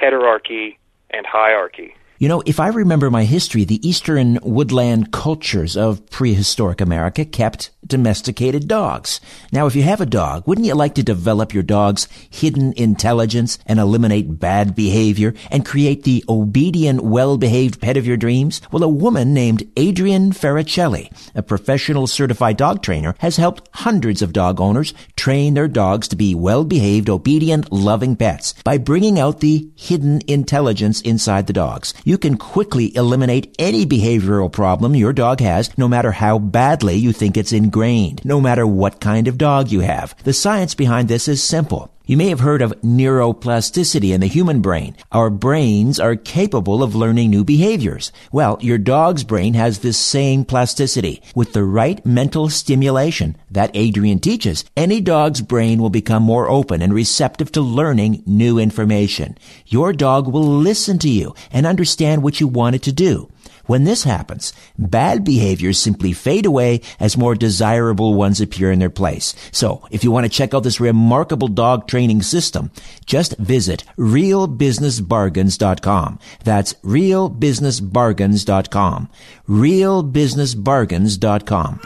[0.01, 0.77] heterarchy
[1.09, 1.95] and hierarchy.
[2.19, 7.71] You know, if I remember my history, the eastern woodland cultures of prehistoric America kept
[7.87, 9.19] domesticated dogs.
[9.51, 13.59] Now, if you have a dog, wouldn't you like to develop your dog's hidden intelligence
[13.65, 18.61] and eliminate bad behavior and create the obedient, well-behaved pet of your dreams?
[18.71, 24.33] Well, a woman named Adrienne Farricelli, a professional certified dog trainer, has helped hundreds of
[24.33, 29.69] dog owners train their dogs to be well-behaved, obedient, loving pets by bringing out the
[29.75, 31.93] hidden intelligence inside the dogs.
[32.03, 37.11] You can quickly eliminate any behavioral problem your dog has, no matter how badly you
[37.13, 40.15] think it's in ingrained, no matter what kind of dog you have.
[40.23, 41.89] The science behind this is simple.
[42.05, 44.95] You may have heard of neuroplasticity in the human brain.
[45.11, 48.11] Our brains are capable of learning new behaviors.
[48.31, 51.23] Well, your dog's brain has this same plasticity.
[51.33, 56.81] With the right mental stimulation that Adrienne teaches, any dog's brain will become more open
[56.81, 59.35] and receptive to learning new information.
[59.65, 63.29] Your dog will listen to you and understand what you want it to do.
[63.65, 68.89] When this happens, bad behaviors simply fade away as more desirable ones appear in their
[68.89, 69.33] place.
[69.51, 72.71] So, if you want to check out this remarkable dog training system,
[73.05, 76.19] just visit realbusinessbargains.com.
[76.43, 79.09] That's realbusinessbargains.com.
[79.47, 81.79] realbusinessbargains.com.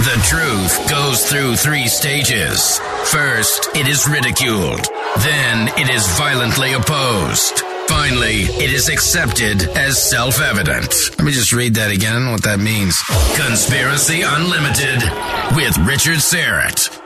[0.00, 2.78] The truth goes through three stages.
[3.04, 4.88] First, it is ridiculed.
[5.18, 7.69] Then it is violently opposed.
[7.90, 11.10] Finally, it is accepted as self evident.
[11.18, 12.30] Let me just read that again.
[12.30, 13.02] What that means.
[13.34, 15.02] Conspiracy Unlimited
[15.56, 17.00] with Richard Syrett.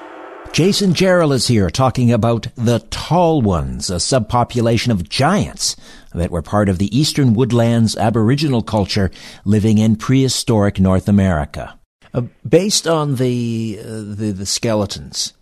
[0.52, 5.74] Jason Jarrell is here talking about the tall ones, a subpopulation of giants
[6.12, 9.10] that were part of the eastern woodlands aboriginal culture
[9.46, 11.78] living in prehistoric North America.
[12.12, 15.32] Uh, based on the, uh, the, the skeletons,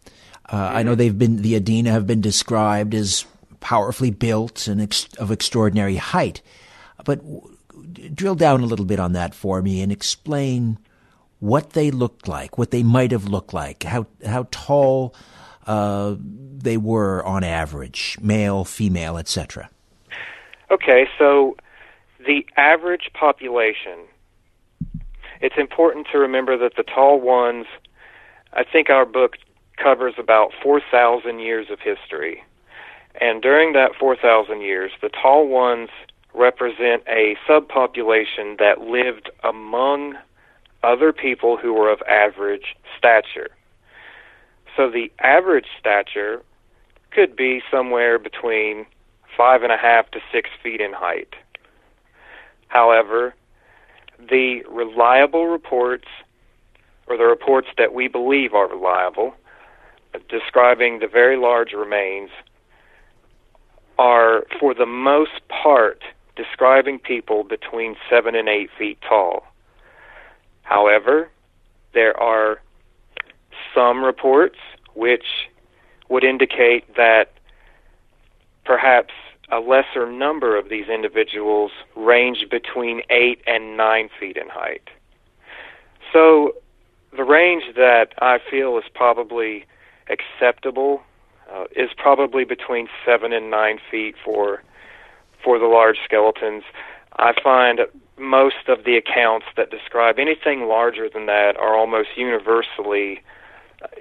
[0.53, 3.27] uh, I know they've been the Adena have been described as
[3.63, 6.43] powerfully built and ex- of extraordinary height.
[7.05, 7.57] But w-
[8.13, 10.79] drill down a little bit on that for me and explain
[11.39, 15.15] what they looked like, what they might have looked like, how how tall
[15.67, 19.71] uh, they were on average, male, female, etc.
[20.71, 21.57] Okay, so
[22.19, 24.07] the average population.
[25.41, 27.67] It's important to remember that the tall ones.
[28.53, 29.39] I think our book
[29.83, 32.45] covers about 4,000 years of history.
[33.21, 35.91] And during that 4,000 years, the tall ones
[36.35, 40.15] represent a subpopulation that lived among
[40.83, 43.51] other people who were of average stature.
[44.77, 46.43] So the average stature
[47.11, 48.87] could be somewhere between
[49.37, 51.35] five and a half to six feet in height.
[52.69, 53.35] However,
[54.19, 56.09] the reliable reports,
[57.07, 59.35] or the reports that we believe are reliable,
[60.29, 62.31] describing the very large remains
[64.03, 66.03] are, for the most part,
[66.35, 69.47] describing people between seven and eight feet tall.
[70.63, 71.31] However,
[71.95, 72.61] there are
[73.73, 74.59] some reports
[74.95, 75.47] which
[76.09, 77.31] would indicate that
[78.65, 79.15] perhaps
[79.53, 84.89] a lesser number of these individuals range between eight and nine feet in height.
[86.13, 86.57] So
[87.17, 89.65] the range that I feel is probably
[90.09, 91.03] acceptable
[91.53, 94.63] uh, is probably between seven and nine feet for
[95.43, 96.63] for the large skeletons.
[97.17, 97.81] I find
[98.19, 103.21] most of the accounts that describe anything larger than that are almost universally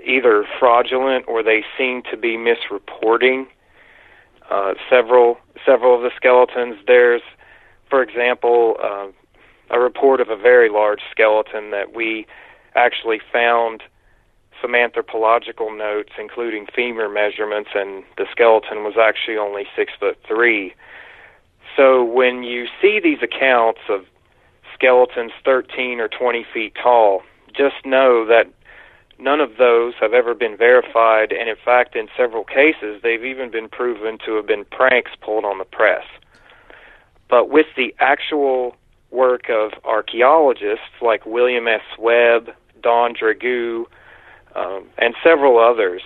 [0.05, 3.47] either fraudulent or they seem to be misreporting
[4.49, 6.77] uh, several several of the skeletons.
[6.85, 7.21] There's,
[7.89, 9.07] for example, uh,
[9.69, 12.25] a report of a very large skeleton that we
[12.75, 13.83] actually found
[14.61, 20.73] some anthropological notes, including femur measurements, and the skeleton was actually only six foot three.
[21.75, 24.05] So when you see these accounts of
[24.73, 27.21] skeletons 13 or 20 feet tall,
[27.55, 28.45] just know that
[29.19, 33.51] none of those have ever been verified, and in fact, in several cases, they've even
[33.51, 36.03] been proven to have been pranks pulled on the press.
[37.29, 38.75] But with the actual
[39.11, 41.81] work of archaeologists like William S.
[41.99, 42.49] Webb,
[42.81, 43.85] Don Dragoo,
[44.55, 46.01] um, and several others,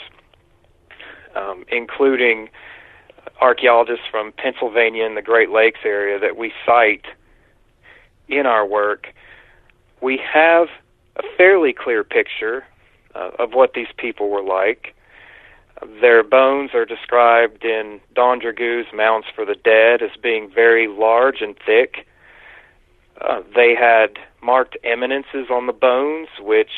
[1.35, 2.49] um, including
[3.41, 7.05] archaeologists from Pennsylvania and the Great Lakes area that we cite
[8.27, 9.07] in our work,
[10.01, 10.67] we have
[11.17, 12.65] a fairly clear picture
[13.13, 14.95] uh, of what these people were like.
[16.01, 21.41] Their bones are described in Don Dragoo's Mounds for the Dead as being very large
[21.41, 22.07] and thick.
[23.19, 26.71] Uh, they had marked eminences on the bones, which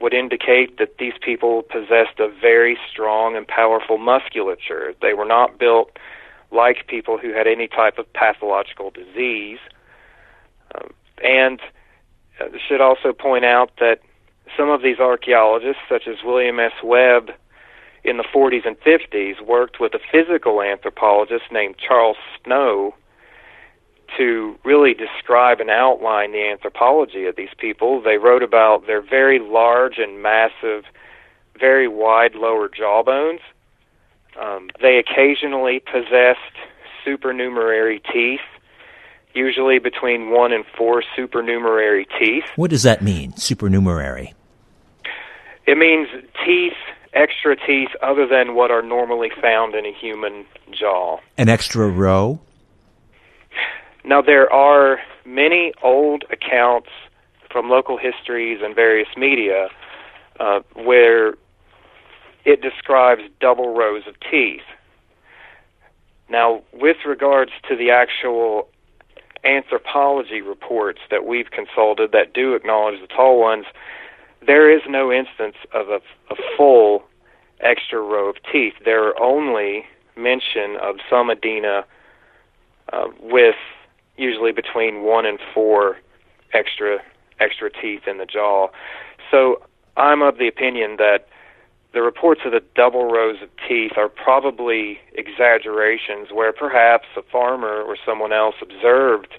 [0.00, 4.94] would indicate that these people possessed a very strong and powerful musculature.
[5.00, 5.96] They were not built
[6.52, 9.58] like people who had any type of pathological disease.
[10.74, 10.90] Um,
[11.22, 11.60] and
[12.40, 14.00] uh, should also point out that
[14.56, 16.72] some of these archaeologists, such as William S.
[16.84, 17.30] Webb
[18.04, 22.94] in the 40s and 50s, worked with a physical anthropologist named Charles Snow
[24.16, 28.00] to really describe and outline the anthropology of these people.
[28.02, 30.84] They wrote about their very large and massive,
[31.58, 33.40] very wide lower jawbones.
[34.40, 36.40] Um, they occasionally possessed
[37.04, 38.40] supernumerary teeth,
[39.34, 42.44] usually between one and four supernumerary teeth.
[42.56, 44.34] What does that mean, supernumerary?
[45.66, 46.08] It means
[46.44, 46.76] teeth,
[47.12, 51.18] extra teeth, other than what are normally found in a human jaw.
[51.38, 52.40] An extra row?
[54.06, 56.88] Now, there are many old accounts
[57.50, 59.66] from local histories and various media
[60.38, 61.34] uh, where
[62.44, 64.62] it describes double rows of teeth.
[66.28, 68.68] Now, with regards to the actual
[69.44, 73.66] anthropology reports that we've consulted that do acknowledge the tall ones,
[74.46, 76.00] there is no instance of a,
[76.30, 77.02] a full
[77.60, 78.74] extra row of teeth.
[78.84, 79.84] There are only
[80.16, 81.82] mention of some Adena
[82.92, 83.56] uh, with
[84.16, 85.98] usually between one and four
[86.52, 86.98] extra
[87.38, 88.68] extra teeth in the jaw.
[89.30, 89.62] So
[89.96, 91.28] I'm of the opinion that
[91.92, 97.82] the reports of the double rows of teeth are probably exaggerations where perhaps a farmer
[97.82, 99.34] or someone else observed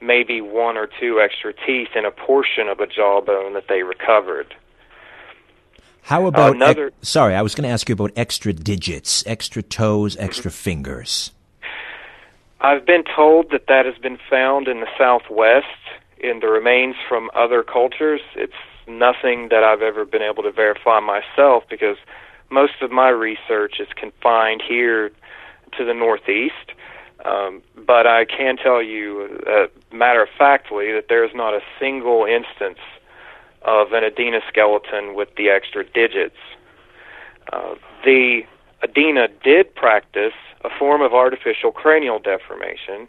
[0.00, 4.54] maybe one or two extra teeth in a portion of a jawbone that they recovered.
[6.02, 6.88] How uh, about another?
[6.88, 10.24] Ex- sorry, I was going to ask you about extra digits, extra toes, mm-hmm.
[10.24, 11.32] extra fingers.
[12.62, 15.66] I've been told that that has been found in the Southwest
[16.18, 18.20] in the remains from other cultures.
[18.36, 18.52] It's
[18.86, 21.96] nothing that I've ever been able to verify myself because
[22.50, 25.10] most of my research is confined here
[25.76, 26.70] to the Northeast.
[27.24, 31.60] Um, but I can tell you, uh, matter of factly, that there is not a
[31.80, 32.78] single instance
[33.62, 36.38] of an Adena skeleton with the extra digits.
[37.52, 38.42] Uh, the
[38.84, 40.34] Adena did practice
[40.64, 43.08] a form of artificial cranial deformation.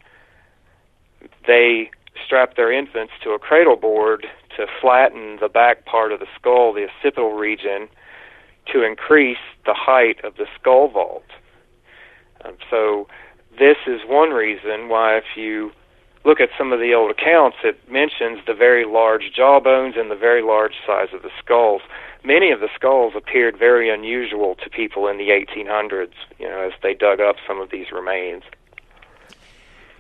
[1.48, 1.92] They
[2.26, 4.26] strap their infants to a cradle board
[4.58, 7.88] to flatten the back part of the skull, the occipital region,
[8.72, 11.26] to increase the height of the skull vault.
[12.46, 13.08] Um, so
[13.58, 15.72] this is one reason why if you
[16.26, 20.16] look at some of the old accounts, it mentions the very large jawbones and the
[20.16, 21.82] very large size of the skulls.
[22.26, 26.72] Many of the skulls appeared very unusual to people in the 1800s, you know, as
[26.82, 28.44] they dug up some of these remains.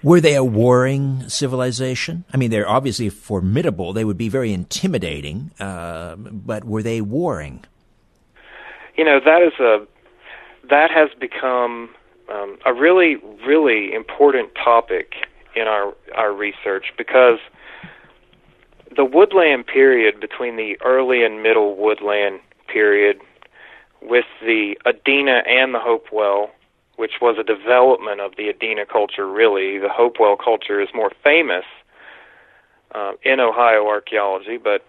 [0.01, 2.26] Were they a warring civilization?
[2.34, 3.93] I mean, they're obviously formidable.
[3.93, 7.63] They would be very intimidating, uh, but were they warring?
[8.97, 9.88] You know, that is a
[10.69, 11.89] that has become
[12.32, 13.15] um, a really,
[13.45, 15.13] really important topic
[15.55, 17.39] in our our research because
[18.95, 23.19] the woodland period between the early and middle woodland period
[24.01, 26.49] with the Adena and the Hopewell
[26.95, 29.79] which was a development of the Adena culture, really.
[29.79, 31.65] The Hopewell culture is more famous
[32.93, 34.85] uh, in Ohio archaeology, but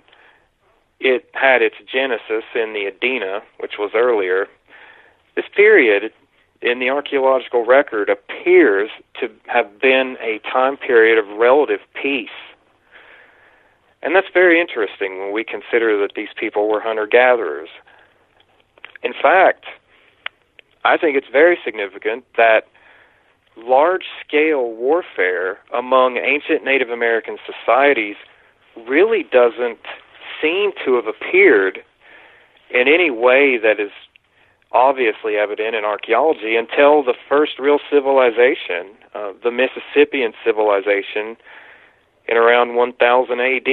[1.00, 4.46] it had its genesis in the Adena, which was earlier.
[5.34, 6.12] This period
[6.60, 8.90] in the archaeological record appears
[9.20, 12.28] to have been a time period of relative peace.
[14.04, 17.70] And that's very interesting when we consider that these people were hunter gatherers.
[19.02, 19.64] In fact,
[20.84, 22.66] I think it's very significant that
[23.56, 28.16] large scale warfare among ancient Native American societies
[28.86, 29.78] really doesn't
[30.42, 31.78] seem to have appeared
[32.70, 33.92] in any way that is
[34.72, 41.36] obviously evident in archaeology until the first real civilization, uh, the Mississippian civilization,
[42.28, 43.68] in around 1000 AD.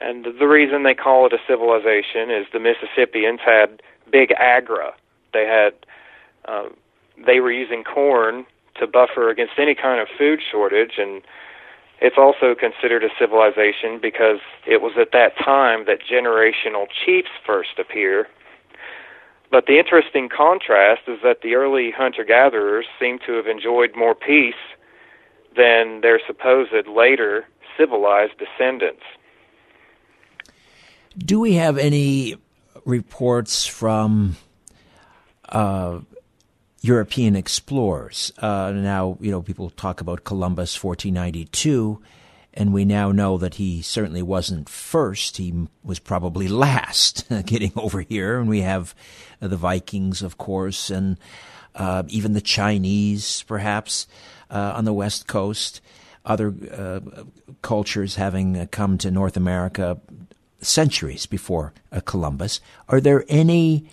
[0.00, 4.92] And the reason they call it a civilization is the Mississippians had big agra.
[5.32, 5.74] They had
[6.48, 6.70] uh,
[7.24, 8.46] they were using corn
[8.78, 11.22] to buffer against any kind of food shortage, and
[12.00, 17.78] it's also considered a civilization because it was at that time that generational chiefs first
[17.78, 18.26] appear.
[19.50, 24.14] But the interesting contrast is that the early hunter gatherers seem to have enjoyed more
[24.14, 24.54] peace
[25.56, 27.46] than their supposed later
[27.76, 29.02] civilized descendants.
[31.16, 32.36] Do we have any
[32.84, 34.36] reports from
[35.48, 36.00] uh,
[36.80, 38.32] European explorers.
[38.38, 42.00] Uh, now, you know, people talk about Columbus 1492,
[42.54, 45.36] and we now know that he certainly wasn't first.
[45.36, 48.38] He was probably last getting over here.
[48.38, 48.94] And we have
[49.40, 51.18] the Vikings, of course, and
[51.74, 54.06] uh, even the Chinese, perhaps,
[54.50, 55.80] uh, on the West Coast.
[56.24, 57.00] Other uh,
[57.62, 59.98] cultures having uh, come to North America
[60.60, 61.72] centuries before
[62.04, 62.60] Columbus.
[62.88, 63.88] Are there any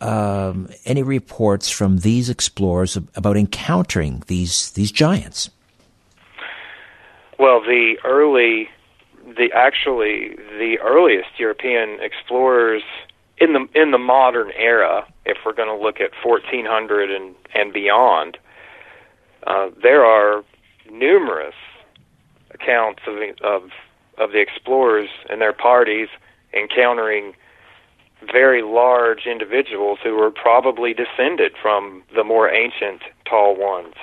[0.00, 5.50] um, any reports from these explorers about encountering these these giants?
[7.38, 8.68] Well, the early,
[9.24, 12.82] the actually the earliest European explorers
[13.38, 17.72] in the in the modern era, if we're going to look at 1400 and and
[17.72, 18.38] beyond,
[19.46, 20.44] uh, there are
[20.90, 21.54] numerous
[22.50, 23.70] accounts of of
[24.18, 26.08] of the explorers and their parties
[26.52, 27.34] encountering
[28.32, 33.94] very large individuals who were probably descended from the more ancient tall ones.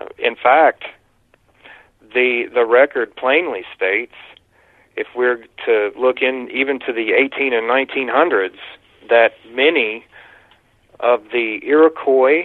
[0.00, 0.84] Uh, in fact,
[2.14, 4.14] the the record plainly states,
[4.96, 8.58] if we're to look in even to the 18 and 1900s,
[9.08, 10.04] that many
[11.00, 12.44] of the Iroquois,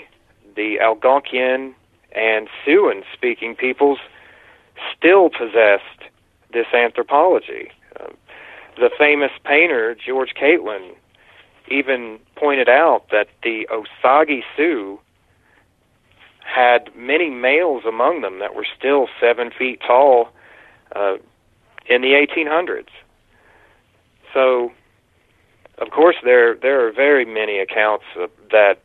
[0.55, 1.73] the Algonquian,
[2.17, 3.99] and Siouan speaking peoples
[4.97, 6.09] still possessed
[6.51, 7.69] this anthropology.
[7.99, 8.07] Uh,
[8.77, 10.93] the famous painter George Catlin
[11.69, 14.99] even pointed out that the Osage Sioux
[16.43, 20.29] had many males among them that were still seven feet tall
[20.95, 21.17] uh,
[21.87, 22.87] in the 1800s.
[24.33, 24.71] So,
[25.77, 28.05] of course, there there are very many accounts
[28.51, 28.79] that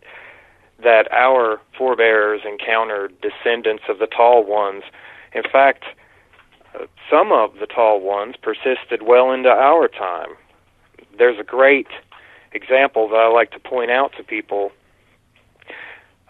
[0.83, 4.83] that our forebears encountered descendants of the tall ones.
[5.35, 5.85] In fact,
[7.11, 10.31] some of the tall ones persisted well into our time.
[11.17, 11.89] There's a great
[12.53, 14.73] example that I like to point out to people.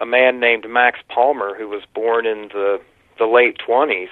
[0.01, 2.81] A man named Max Palmer, who was born in the
[3.19, 4.09] the late 20s.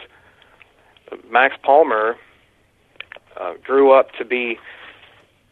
[1.30, 2.16] Max Palmer
[3.40, 4.58] uh, grew up to be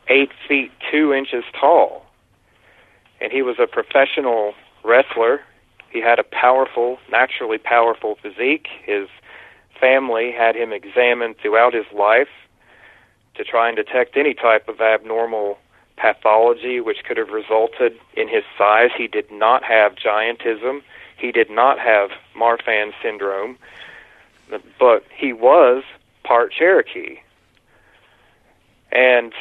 [0.08, 2.04] eight feet two inches tall,
[3.20, 4.52] and he was a professional
[4.84, 5.40] wrestler.
[5.90, 8.68] He had a powerful, naturally powerful physique.
[8.84, 9.08] His
[9.80, 12.28] family had him examined throughout his life
[13.36, 15.58] to try and detect any type of abnormal
[15.96, 18.90] pathology which could have resulted in his size.
[18.96, 20.82] He did not have giantism.
[21.16, 23.58] He did not have Marfan syndrome,
[24.78, 25.82] but he was
[26.24, 27.18] part Cherokee.
[28.92, 29.32] And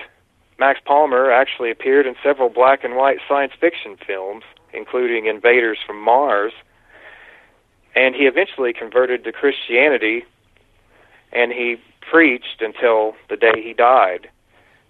[0.60, 4.44] Max Palmer actually appeared in several black and white science fiction films,
[4.78, 6.54] including Invaders from Mars.
[7.96, 10.24] And he eventually converted to Christianity
[11.34, 11.78] and he
[12.12, 14.30] preached until the day he died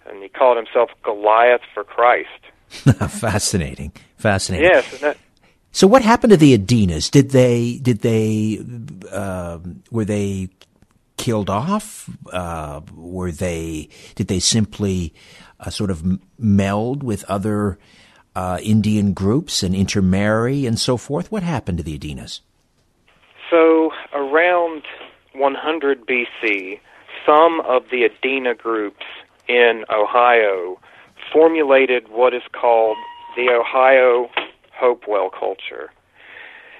[0.08, 2.28] and he called himself Goliath for Christ.
[2.68, 4.68] fascinating, fascinating.
[4.70, 5.00] Yes.
[5.00, 5.16] That,
[5.72, 7.10] so, what happened to the Adenas?
[7.10, 8.60] Did they did they
[9.10, 9.58] uh,
[9.90, 10.48] were they
[11.16, 12.10] killed off?
[12.32, 15.14] Uh, were they did they simply
[15.60, 17.78] uh, sort of meld with other
[18.38, 21.32] uh, Indian groups and intermarry and so forth?
[21.32, 22.40] What happened to the Adenas?
[23.50, 24.84] So, around
[25.32, 26.78] 100 BC,
[27.26, 29.04] some of the Adena groups
[29.48, 30.78] in Ohio
[31.32, 32.96] formulated what is called
[33.36, 34.30] the Ohio
[34.72, 35.90] Hopewell culture.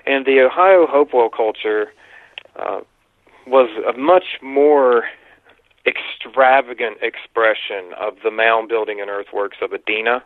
[0.06, 1.92] And the Ohio Hopewell culture
[2.54, 2.80] uh,
[3.48, 5.04] was a much more
[5.84, 10.22] extravagant expression of the mound building and earthworks of Adena.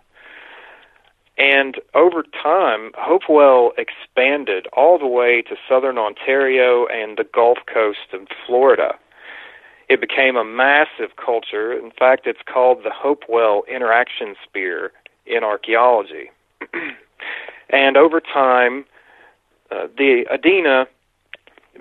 [1.39, 8.13] And over time, Hopewell expanded all the way to southern Ontario and the Gulf Coast
[8.13, 8.95] of Florida.
[9.89, 11.73] It became a massive culture.
[11.73, 14.93] In fact, it's called the Hopewell Interaction Sphere
[15.27, 16.31] in archaeology.
[17.71, 18.85] and over time,
[19.71, 20.87] uh, the Adena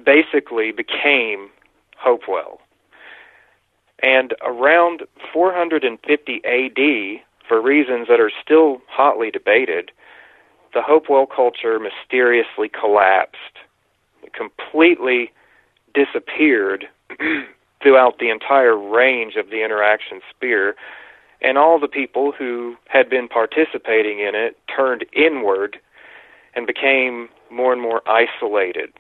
[0.06, 1.50] basically became
[1.98, 2.62] Hopewell.
[4.02, 9.92] And around 450 AD, for reasons that are still hotly debated,
[10.74, 13.60] the Hopewell culture mysteriously collapsed.
[14.24, 15.32] It completely
[15.94, 16.88] disappeared
[17.84, 20.76] throughout the entire range of the interaction sphere,
[21.42, 25.78] and all the people who had been participating in it turned inward
[26.54, 28.92] and became more and more isolated.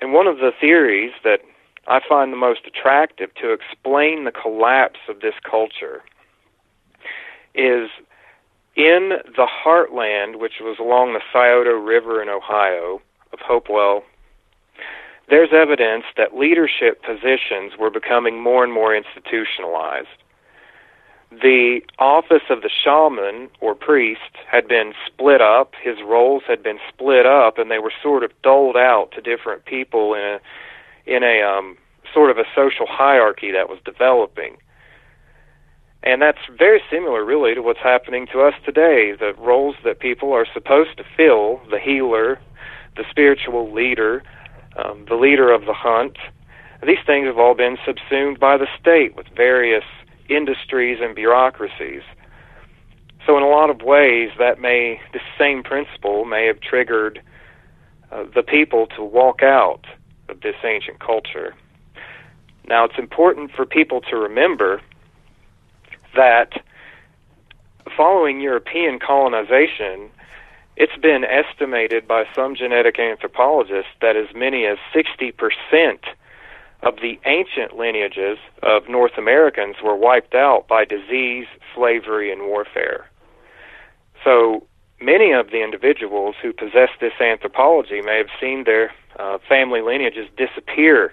[0.00, 1.40] And one of the theories that
[1.86, 6.02] I find the most attractive to explain the collapse of this culture
[7.54, 7.90] is
[8.76, 13.00] in the heartland, which was along the Scioto River in Ohio,
[13.32, 14.04] of Hopewell
[15.28, 20.08] there's evidence that leadership positions were becoming more and more institutionalized.
[21.30, 26.78] The office of the shaman or priest had been split up, his roles had been
[26.88, 30.40] split up, and they were sort of doled out to different people in a,
[31.06, 31.76] in a um,
[32.14, 34.56] sort of a social hierarchy that was developing.
[36.02, 39.12] And that's very similar, really, to what's happening to us today.
[39.18, 42.38] The roles that people are supposed to fill the healer,
[42.96, 44.22] the spiritual leader,
[44.76, 46.16] um, the leader of the hunt.
[46.86, 49.84] These things have all been subsumed by the state with various
[50.28, 52.02] industries and bureaucracies.
[53.26, 57.20] So, in a lot of ways, that may, the same principle may have triggered
[58.12, 59.84] uh, the people to walk out
[60.28, 61.54] of this ancient culture.
[62.68, 64.80] Now, it's important for people to remember
[66.14, 66.62] that
[67.96, 70.10] following European colonization,
[70.76, 75.32] it's been estimated by some genetic anthropologists that as many as 60%
[76.82, 83.10] of the ancient lineages of North Americans were wiped out by disease, slavery, and warfare.
[84.22, 84.64] So
[85.00, 90.28] many of the individuals who possess this anthropology may have seen their uh, family lineages
[90.36, 91.12] disappear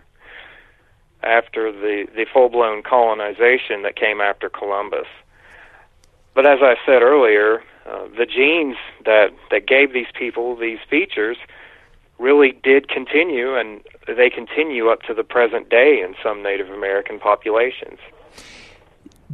[1.23, 5.07] after the, the full blown colonization that came after Columbus.
[6.33, 11.37] But as I said earlier, uh, the genes that that gave these people these features
[12.17, 17.19] really did continue, and they continue up to the present day in some Native American
[17.19, 17.99] populations.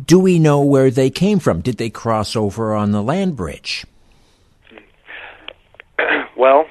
[0.05, 1.61] Do we know where they came from?
[1.61, 3.85] Did they cross over on the land bridge?
[6.37, 6.65] well,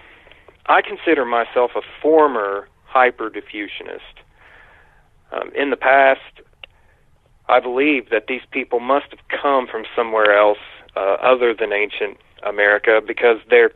[0.67, 4.01] I consider myself a former hyperdiffusionist.
[5.33, 6.21] Um, in the past,
[7.49, 10.59] I believe that these people must have come from somewhere else
[10.97, 13.73] uh, other than ancient America because there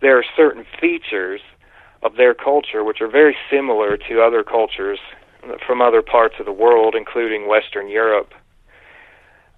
[0.00, 1.40] there are certain features
[2.02, 4.98] of their culture which are very similar to other cultures
[5.66, 8.32] from other parts of the world, including Western Europe.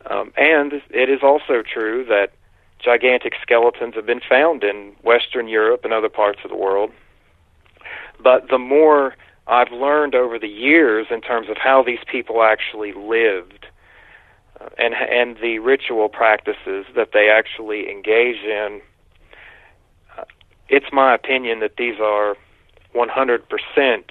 [0.08, 2.32] Um, and it is also true that
[2.78, 6.92] gigantic skeletons have been found in Western Europe and other parts of the world.
[8.22, 9.14] But the more
[9.46, 13.66] I've learned over the years in terms of how these people actually lived
[14.60, 18.80] uh, and and the ritual practices that they actually engage in,
[20.18, 20.24] uh,
[20.68, 22.36] it's my opinion that these are
[22.94, 24.04] 100%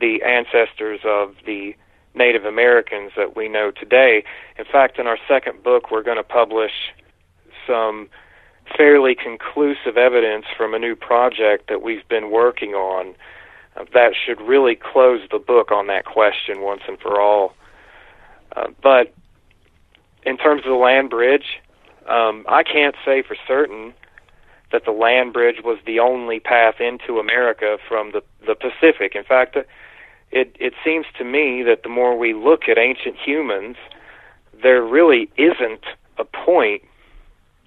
[0.00, 1.74] the ancestors of the
[2.14, 4.24] Native Americans that we know today.
[4.58, 6.72] In fact, in our second book, we're going to publish
[7.66, 8.08] some
[8.76, 13.14] fairly conclusive evidence from a new project that we've been working on
[13.76, 17.54] that should really close the book on that question once and for all.
[18.54, 19.12] Uh, but
[20.24, 21.60] in terms of the land bridge,
[22.08, 23.94] um, I can't say for certain
[24.72, 29.14] that the land bridge was the only path into America from the the Pacific.
[29.14, 29.56] In fact,
[30.30, 33.76] it it seems to me that the more we look at ancient humans,
[34.62, 35.84] there really isn't
[36.18, 36.82] a point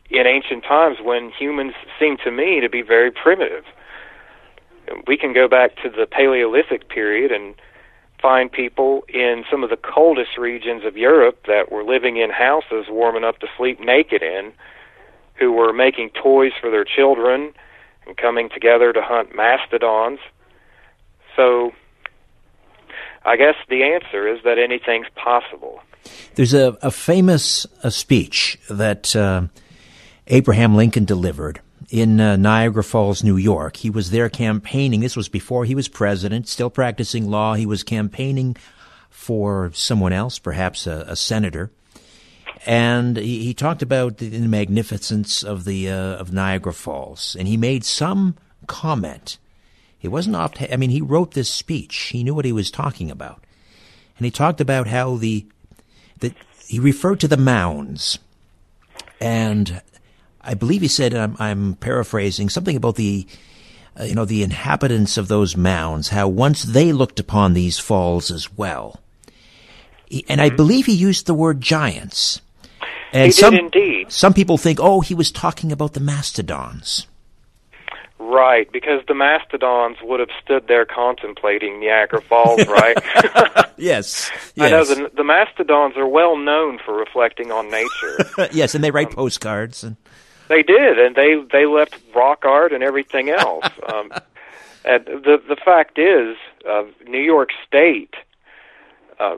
[0.10, 3.66] in ancient times when humans seem to me to be very primitive.
[5.08, 7.56] We can go back to the Paleolithic period and
[8.22, 12.86] find people in some of the coldest regions of Europe that were living in houses
[12.90, 14.52] warm enough to sleep naked in,
[15.36, 17.54] who were making toys for their children
[18.08, 20.20] and coming together to hunt mastodons.
[21.36, 21.74] So
[23.24, 25.82] I guess the answer is that anything's possible.
[26.36, 29.48] There's a, a famous a speech that uh,
[30.28, 31.60] Abraham Lincoln delivered
[31.90, 33.78] in uh, Niagara Falls, New York.
[33.78, 35.00] He was there campaigning.
[35.00, 37.54] This was before he was president, still practicing law.
[37.54, 38.56] He was campaigning
[39.10, 41.72] for someone else, perhaps a, a senator.
[42.66, 47.48] And he, he, talked about the, the magnificence of the uh, of Niagara Falls, and
[47.48, 48.36] he made some
[48.66, 49.38] comment.
[50.02, 50.54] It wasn't off.
[50.72, 51.96] I mean, he wrote this speech.
[51.96, 53.44] He knew what he was talking about,
[54.18, 55.46] and he talked about how the
[56.20, 56.34] that
[56.68, 58.20] he referred to the mounds
[59.22, 59.82] and
[60.48, 63.28] I believe he said, I'm, I'm paraphrasing, something about the,
[64.00, 68.32] uh, you know, the inhabitants of those mounds, how once they looked upon these falls
[68.32, 69.02] as well.
[70.30, 70.56] And I mm-hmm.
[70.56, 72.42] believe he used the word giants.
[73.12, 74.12] And he some, did indeed.
[74.12, 77.08] Some people think, oh, he was talking about the mastodons.
[78.18, 82.98] Right, because the mastodons would have stood there contemplating Niagara Falls, right?
[83.78, 84.32] yes, yes.
[84.60, 88.50] I know the, the mastodons are well known for reflecting on nature.
[88.54, 89.84] yes, and they write um, postcards.
[89.84, 89.98] And...
[90.48, 93.66] They did, and they they left rock art and everything else.
[93.94, 94.12] um,
[94.86, 96.38] and the the fact is,
[96.68, 98.16] uh, New York State.
[99.20, 99.38] Uh,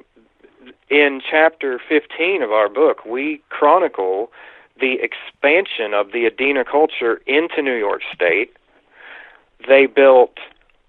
[0.89, 4.32] in chapter 15 of our book, we chronicle
[4.80, 8.55] the expansion of the Adena culture into New York State.
[9.68, 10.38] They built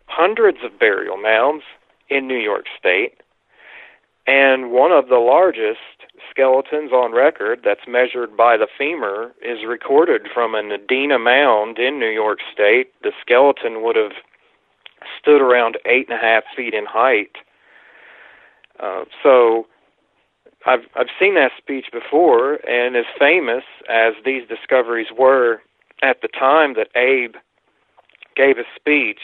[0.07, 1.65] hundreds of burial mounds
[2.09, 3.21] in New York State,
[4.27, 6.00] and one of the largest
[6.31, 11.99] skeletons on record that's measured by the femur is recorded from an Adena mound in
[11.99, 12.93] New York State.
[13.03, 14.13] The skeleton would have
[15.21, 17.37] stood around eight and a half feet in height.
[18.79, 19.67] Uh, so
[20.67, 25.61] I've I've seen that speech before, and as famous as these discoveries were
[26.03, 27.35] at the time that Abe
[28.37, 29.21] gave his speech,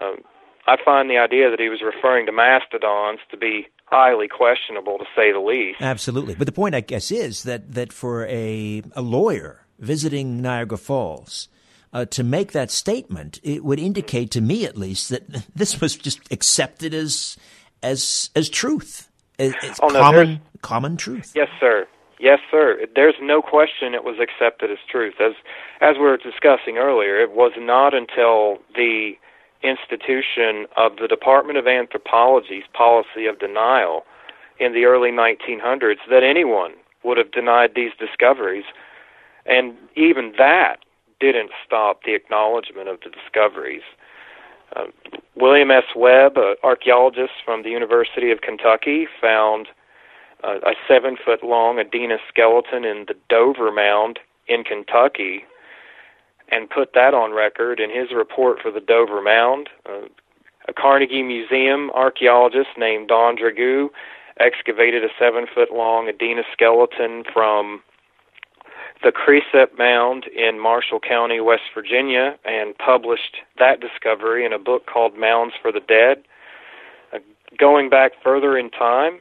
[0.00, 0.18] um,
[0.66, 5.04] I find the idea that he was referring to mastodons to be highly questionable to
[5.16, 5.80] say the least.
[5.80, 6.34] Absolutely.
[6.34, 11.48] But the point, I guess, is that, that for a, a lawyer visiting Niagara Falls,
[11.92, 15.96] uh, to make that statement, it would indicate to me, at least, that this was
[15.96, 17.36] just accepted as
[17.82, 21.32] as as truth, as, oh, common common truth.
[21.34, 21.86] Yes, sir.
[22.20, 22.86] Yes, sir.
[22.94, 25.14] There's no question it was accepted as truth.
[25.20, 25.32] As
[25.80, 29.12] as we were discussing earlier, it was not until the
[29.62, 34.04] institution of the Department of Anthropology's policy of denial
[34.58, 38.64] in the early 1900s that anyone would have denied these discoveries.
[39.46, 40.76] And even that
[41.18, 43.82] didn't stop the acknowledgement of the discoveries.
[44.76, 44.86] Uh,
[45.34, 45.84] William S.
[45.96, 49.68] Webb, an archaeologist from the University of Kentucky, found
[50.44, 55.44] uh, a seven foot long Adena skeleton in the Dover Mound in Kentucky
[56.50, 59.68] and put that on record in his report for the Dover Mound.
[59.88, 60.06] Uh,
[60.68, 63.88] a Carnegie Museum archaeologist named Don Dragoo
[64.38, 67.82] excavated a seven foot long Adena skeleton from
[69.02, 74.86] the Cresap Mound in Marshall County, West Virginia, and published that discovery in a book
[74.86, 76.22] called Mounds for the Dead.
[77.12, 77.18] Uh,
[77.58, 79.20] going back further in time,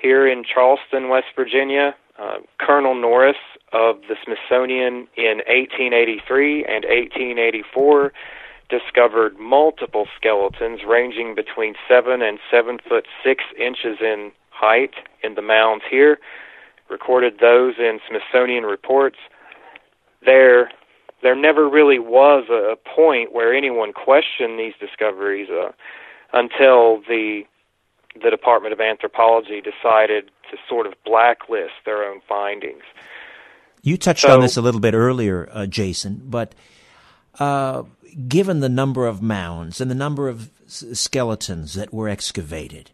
[0.00, 3.36] here in Charleston, West Virginia, uh, Colonel Norris
[3.72, 8.12] of the Smithsonian in 1883 and 1884
[8.68, 15.42] discovered multiple skeletons ranging between seven and seven foot six inches in height in the
[15.42, 16.18] mounds here.
[16.88, 19.16] Recorded those in Smithsonian reports.
[20.24, 20.70] There,
[21.22, 25.72] there never really was a point where anyone questioned these discoveries uh,
[26.32, 27.42] until the
[28.22, 32.82] the Department of Anthropology decided to sort of blacklist their own findings.
[33.82, 36.54] You touched so, on this a little bit earlier, uh, Jason, but
[37.38, 37.84] uh,
[38.28, 42.90] given the number of mounds and the number of s- skeletons that were excavated,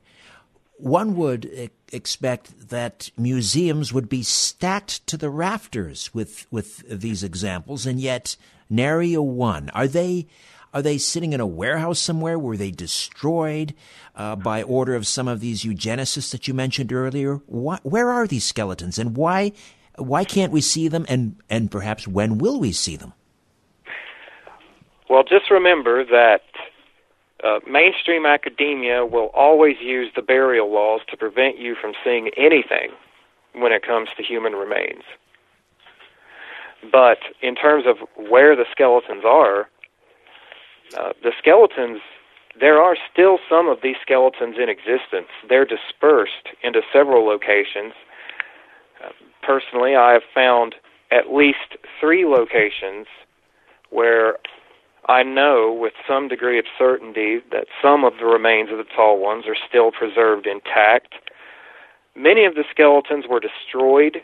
[0.77, 7.23] one would e- expect that museums would be stacked to the rafters with, with these
[7.23, 8.37] examples, and yet
[8.69, 9.71] nary a one.
[9.71, 10.27] Are they
[10.75, 12.39] are they sitting in a warehouse somewhere?
[12.39, 13.75] Were they destroyed
[14.17, 17.37] uh, by order of some of these eugenicists that you mentioned earlier?
[17.47, 19.53] Why, where are these skeletons, and why
[19.97, 21.07] why can't we see them?
[21.09, 23.13] And and perhaps when will we see them?
[25.09, 26.43] Well, just remember that
[27.45, 32.91] uh, mainstream academia will always use the burial laws to prevent you from seeing anything
[33.55, 35.03] when it comes to human remains.
[36.91, 39.69] But in terms of where the skeletons are,
[40.97, 42.01] uh, the skeletons,
[42.59, 45.29] there are still some of these skeletons in existence.
[45.49, 47.95] They're dispersed into several locations.
[49.43, 50.75] Personally, I have found
[51.11, 53.07] at least three locations
[53.91, 54.39] where
[55.09, 59.19] I know with some degree of certainty that some of the remains of the tall
[59.19, 61.15] ones are still preserved intact.
[62.15, 64.19] Many of the skeletons were destroyed.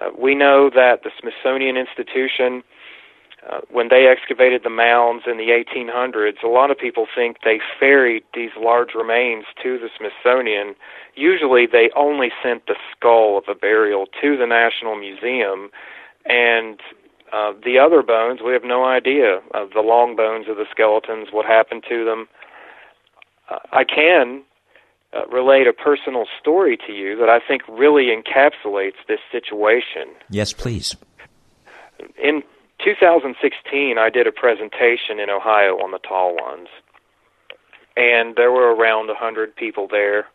[0.00, 2.62] Uh, we know that the Smithsonian Institution,
[3.48, 7.60] uh, when they excavated the mounds in the 1800s, a lot of people think they
[7.78, 10.74] ferried these large remains to the Smithsonian.
[11.14, 15.70] Usually, they only sent the skull of a burial to the National Museum,
[16.24, 16.80] and
[17.32, 21.28] uh, the other bones, we have no idea of the long bones of the skeletons,
[21.30, 22.28] what happened to them.
[23.48, 24.42] Uh, I can
[25.12, 30.08] uh, relate a personal story to you that I think really encapsulates this situation.
[30.30, 30.96] Yes, please.
[32.22, 32.42] In
[32.86, 36.68] 2016, I did a presentation in Ohio on the tall ones,
[37.96, 40.26] and there were around 100 people there.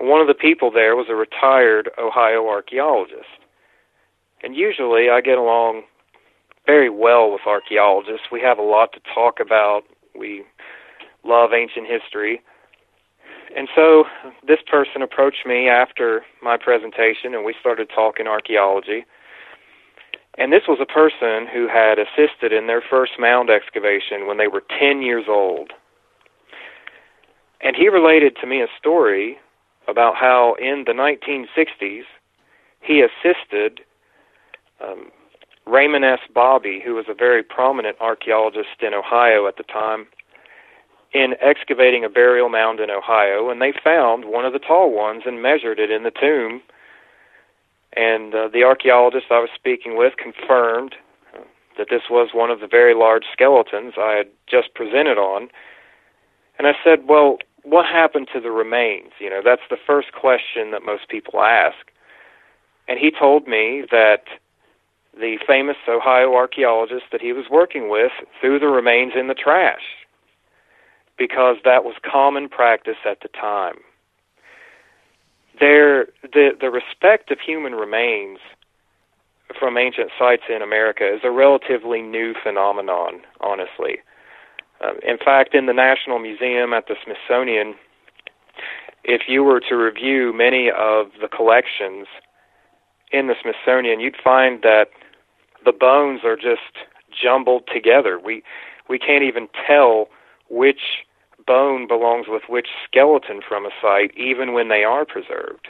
[0.00, 3.28] One of the people there was a retired Ohio archaeologist.
[4.42, 5.82] And usually I get along
[6.64, 8.28] very well with archaeologists.
[8.32, 9.82] We have a lot to talk about.
[10.18, 10.44] We
[11.22, 12.40] love ancient history.
[13.54, 14.04] And so
[14.46, 19.04] this person approached me after my presentation and we started talking archaeology.
[20.38, 24.46] And this was a person who had assisted in their first mound excavation when they
[24.46, 25.72] were 10 years old.
[27.60, 29.38] And he related to me a story
[29.88, 32.04] about how in the 1960s
[32.80, 33.80] he assisted
[34.80, 35.10] um,
[35.66, 36.20] Raymond S.
[36.32, 40.06] Baby, who was a very prominent archaeologist in Ohio at the time,
[41.12, 45.22] in excavating a burial mound in Ohio, and they found one of the tall ones
[45.26, 46.62] and measured it in the tomb.
[47.96, 50.94] And uh, the archaeologist I was speaking with confirmed
[51.34, 51.40] uh,
[51.78, 55.48] that this was one of the very large skeletons I had just presented on.
[56.58, 59.12] And I said, Well, what happened to the remains?
[59.18, 61.90] You know, that's the first question that most people ask.
[62.86, 64.24] And he told me that
[65.18, 69.82] the famous Ohio archaeologist that he was working with threw the remains in the trash
[71.18, 73.76] because that was common practice at the time.
[75.60, 78.38] There, the, the respect of human remains
[79.58, 83.98] from ancient sites in America is a relatively new phenomenon, honestly.
[84.80, 87.74] Uh, in fact, in the National Museum at the Smithsonian,
[89.04, 92.06] if you were to review many of the collections
[93.10, 94.88] in the Smithsonian, you'd find that
[95.64, 98.20] the bones are just jumbled together.
[98.22, 98.42] We
[98.88, 100.08] we can't even tell
[100.48, 101.04] which
[101.48, 105.68] bone belongs with which skeleton from a site, even when they are preserved.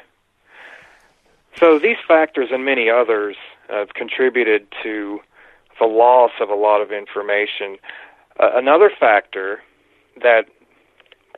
[1.57, 3.37] So these factors and many others
[3.71, 5.21] have contributed to
[5.81, 7.79] the loss of a lot of information.
[8.39, 9.63] Uh, another factor
[10.21, 10.47] that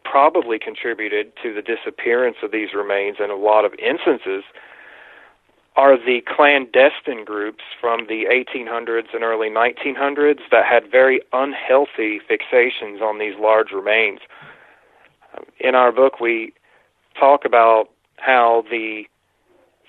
[0.04, 4.42] probably contributed to the disappearance of these remains in a lot of instances
[5.80, 13.00] are the clandestine groups from the 1800s and early 1900s that had very unhealthy fixations
[13.00, 14.20] on these large remains.
[15.58, 16.52] In our book, we
[17.18, 19.04] talk about how the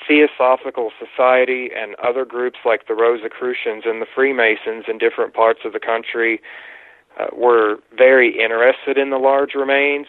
[0.08, 5.74] Theosophical Society and other groups like the Rosicrucians and the Freemasons in different parts of
[5.74, 6.40] the country
[7.20, 10.08] uh, were very interested in the large remains.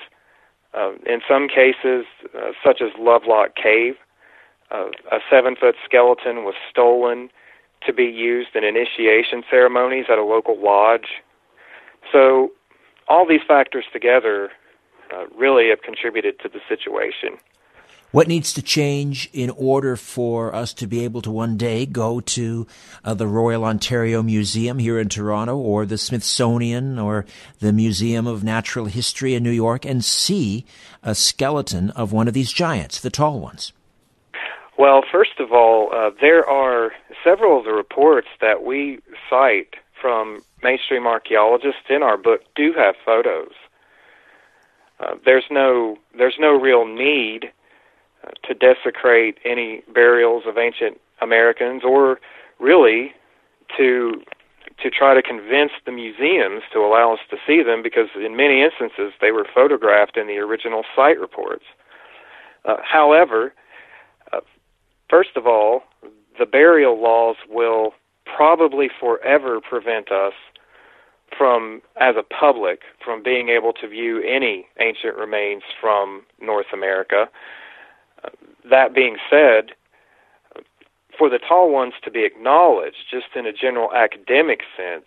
[0.75, 2.07] Uh, in some cases,
[2.39, 3.97] uh, such as Lovelock Cave,
[4.73, 7.31] a seven foot skeleton was stolen
[7.87, 11.23] to be used in initiation ceremonies at a local lodge.
[12.13, 12.53] So,
[13.09, 14.51] all these factors together
[15.13, 17.39] uh, really have contributed to the situation.
[18.13, 22.21] What needs to change in order for us to be able to one day go
[22.21, 22.67] to
[23.05, 27.25] uh, the Royal Ontario Museum here in Toronto or the Smithsonian or
[27.61, 30.67] the Museum of Natural History in New York and see
[31.03, 33.73] a skeleton of one of these giants, the tall ones?
[34.83, 36.91] Well, first of all, uh, there are
[37.23, 38.99] several of the reports that we
[39.31, 43.53] cite from mainstream archaeologists in our book do have photos.
[44.99, 47.53] Uh, there's no there's no real need
[48.25, 52.19] uh, to desecrate any burials of ancient Americans, or
[52.59, 53.13] really
[53.77, 54.21] to
[54.83, 58.65] to try to convince the museums to allow us to see them, because in many
[58.65, 61.67] instances they were photographed in the original site reports.
[62.65, 63.55] Uh, however,
[65.13, 65.83] first of all,
[66.39, 67.93] the burial laws will
[68.25, 70.33] probably forever prevent us
[71.37, 77.27] from, as a public, from being able to view any ancient remains from North America
[78.69, 79.73] that being said,
[81.19, 85.07] for the tall ones to be acknowledged, just in a general academic sense,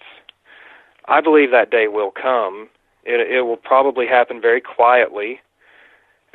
[1.07, 2.69] I believe that day will come.
[3.03, 5.39] It, it will probably happen very quietly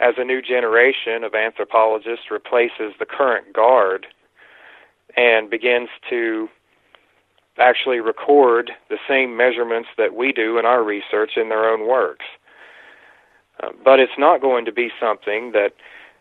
[0.00, 4.06] as a new generation of anthropologists replaces the current guard
[5.16, 6.48] and begins to
[7.58, 12.24] actually record the same measurements that we do in our research in their own works.
[13.62, 15.72] Uh, but it's not going to be something that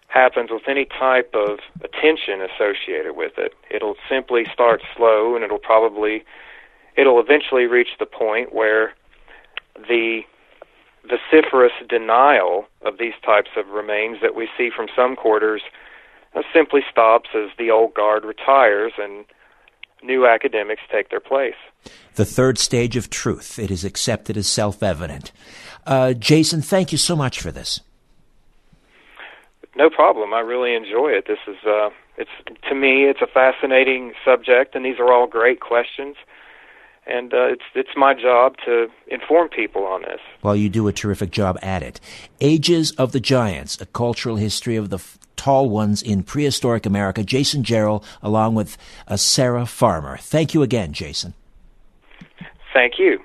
[0.07, 3.53] happens with any type of attention associated with it.
[3.69, 6.23] It'll simply start slow and it'll probably
[6.97, 8.93] it'll eventually reach the point where
[9.87, 10.21] the
[11.09, 15.61] vociferous denial of these types of remains that we see from some quarters
[16.35, 19.25] uh, simply stops as the old guard retires and
[20.03, 21.55] new academics take their place.
[22.15, 23.57] The third stage of truth.
[23.57, 25.31] It is accepted as self evident.
[25.85, 27.81] Uh, Jason, thank you so much for this.
[29.75, 30.33] No problem.
[30.33, 31.25] I really enjoy it.
[31.27, 32.29] This is uh it's
[32.67, 36.17] to me it's a fascinating subject and these are all great questions.
[37.05, 40.19] And uh, it's it's my job to inform people on this.
[40.43, 41.99] Well, you do a terrific job at it.
[42.39, 47.23] Ages of the Giants: A Cultural History of the f- Tall Ones in Prehistoric America.
[47.23, 48.77] Jason Jarrell, along with
[49.07, 50.17] uh, Sarah Farmer.
[50.17, 51.33] Thank you again, Jason.
[52.73, 53.19] Thank you.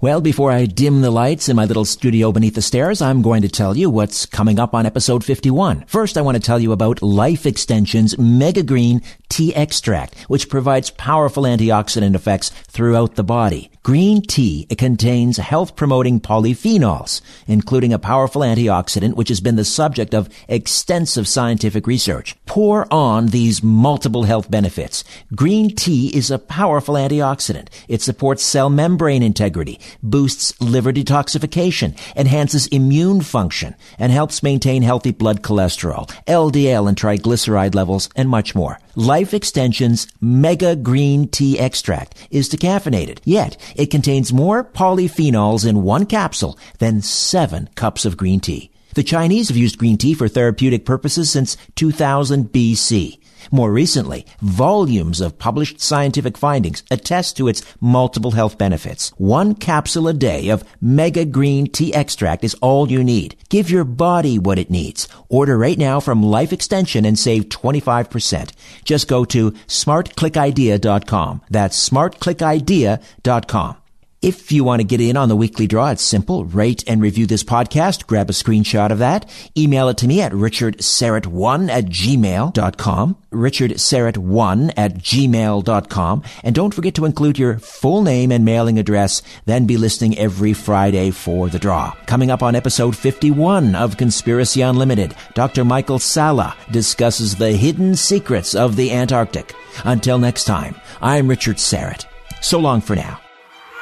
[0.00, 3.42] Well, before I dim the lights in my little studio beneath the stairs, I'm going
[3.42, 5.84] to tell you what's coming up on episode 51.
[5.86, 10.90] First, I want to tell you about Life Extension's Mega Green Tea Extract, which provides
[10.90, 13.70] powerful antioxidant effects throughout the body.
[13.84, 20.14] Green tea contains health promoting polyphenols, including a powerful antioxidant which has been the subject
[20.14, 22.34] of extensive scientific research.
[22.46, 25.04] Pour on these multiple health benefits.
[25.34, 27.68] Green tea is a powerful antioxidant.
[27.86, 35.10] It supports cell membrane integrity, boosts liver detoxification, enhances immune function, and helps maintain healthy
[35.10, 38.78] blood cholesterol, LDL and triglyceride levels, and much more.
[38.96, 46.06] Life Extension's Mega Green Tea Extract is decaffeinated, yet it contains more polyphenols in one
[46.06, 48.70] capsule than seven cups of green tea.
[48.94, 53.18] The Chinese have used green tea for therapeutic purposes since 2000 BC.
[53.50, 59.10] More recently, volumes of published scientific findings attest to its multiple health benefits.
[59.16, 63.36] One capsule a day of Mega Green Tea Extract is all you need.
[63.48, 65.08] Give your body what it needs.
[65.28, 68.50] Order right now from Life Extension and save 25%.
[68.84, 71.42] Just go to smartclickidea.com.
[71.50, 73.76] That's smartclickidea.com.
[74.24, 76.46] If you want to get in on the weekly draw, it's simple.
[76.46, 78.06] Rate and review this podcast.
[78.06, 79.28] Grab a screenshot of that.
[79.54, 83.16] Email it to me at richardsyrett1 at gmail.com.
[83.30, 86.22] richardsyrett1 at gmail.com.
[86.42, 89.20] And don't forget to include your full name and mailing address.
[89.44, 91.92] Then be listening every Friday for the draw.
[92.06, 95.66] Coming up on episode 51 of Conspiracy Unlimited, Dr.
[95.66, 99.54] Michael Salla discusses the hidden secrets of the Antarctic.
[99.84, 102.06] Until next time, I'm Richard Syrett.
[102.40, 103.20] So long for now.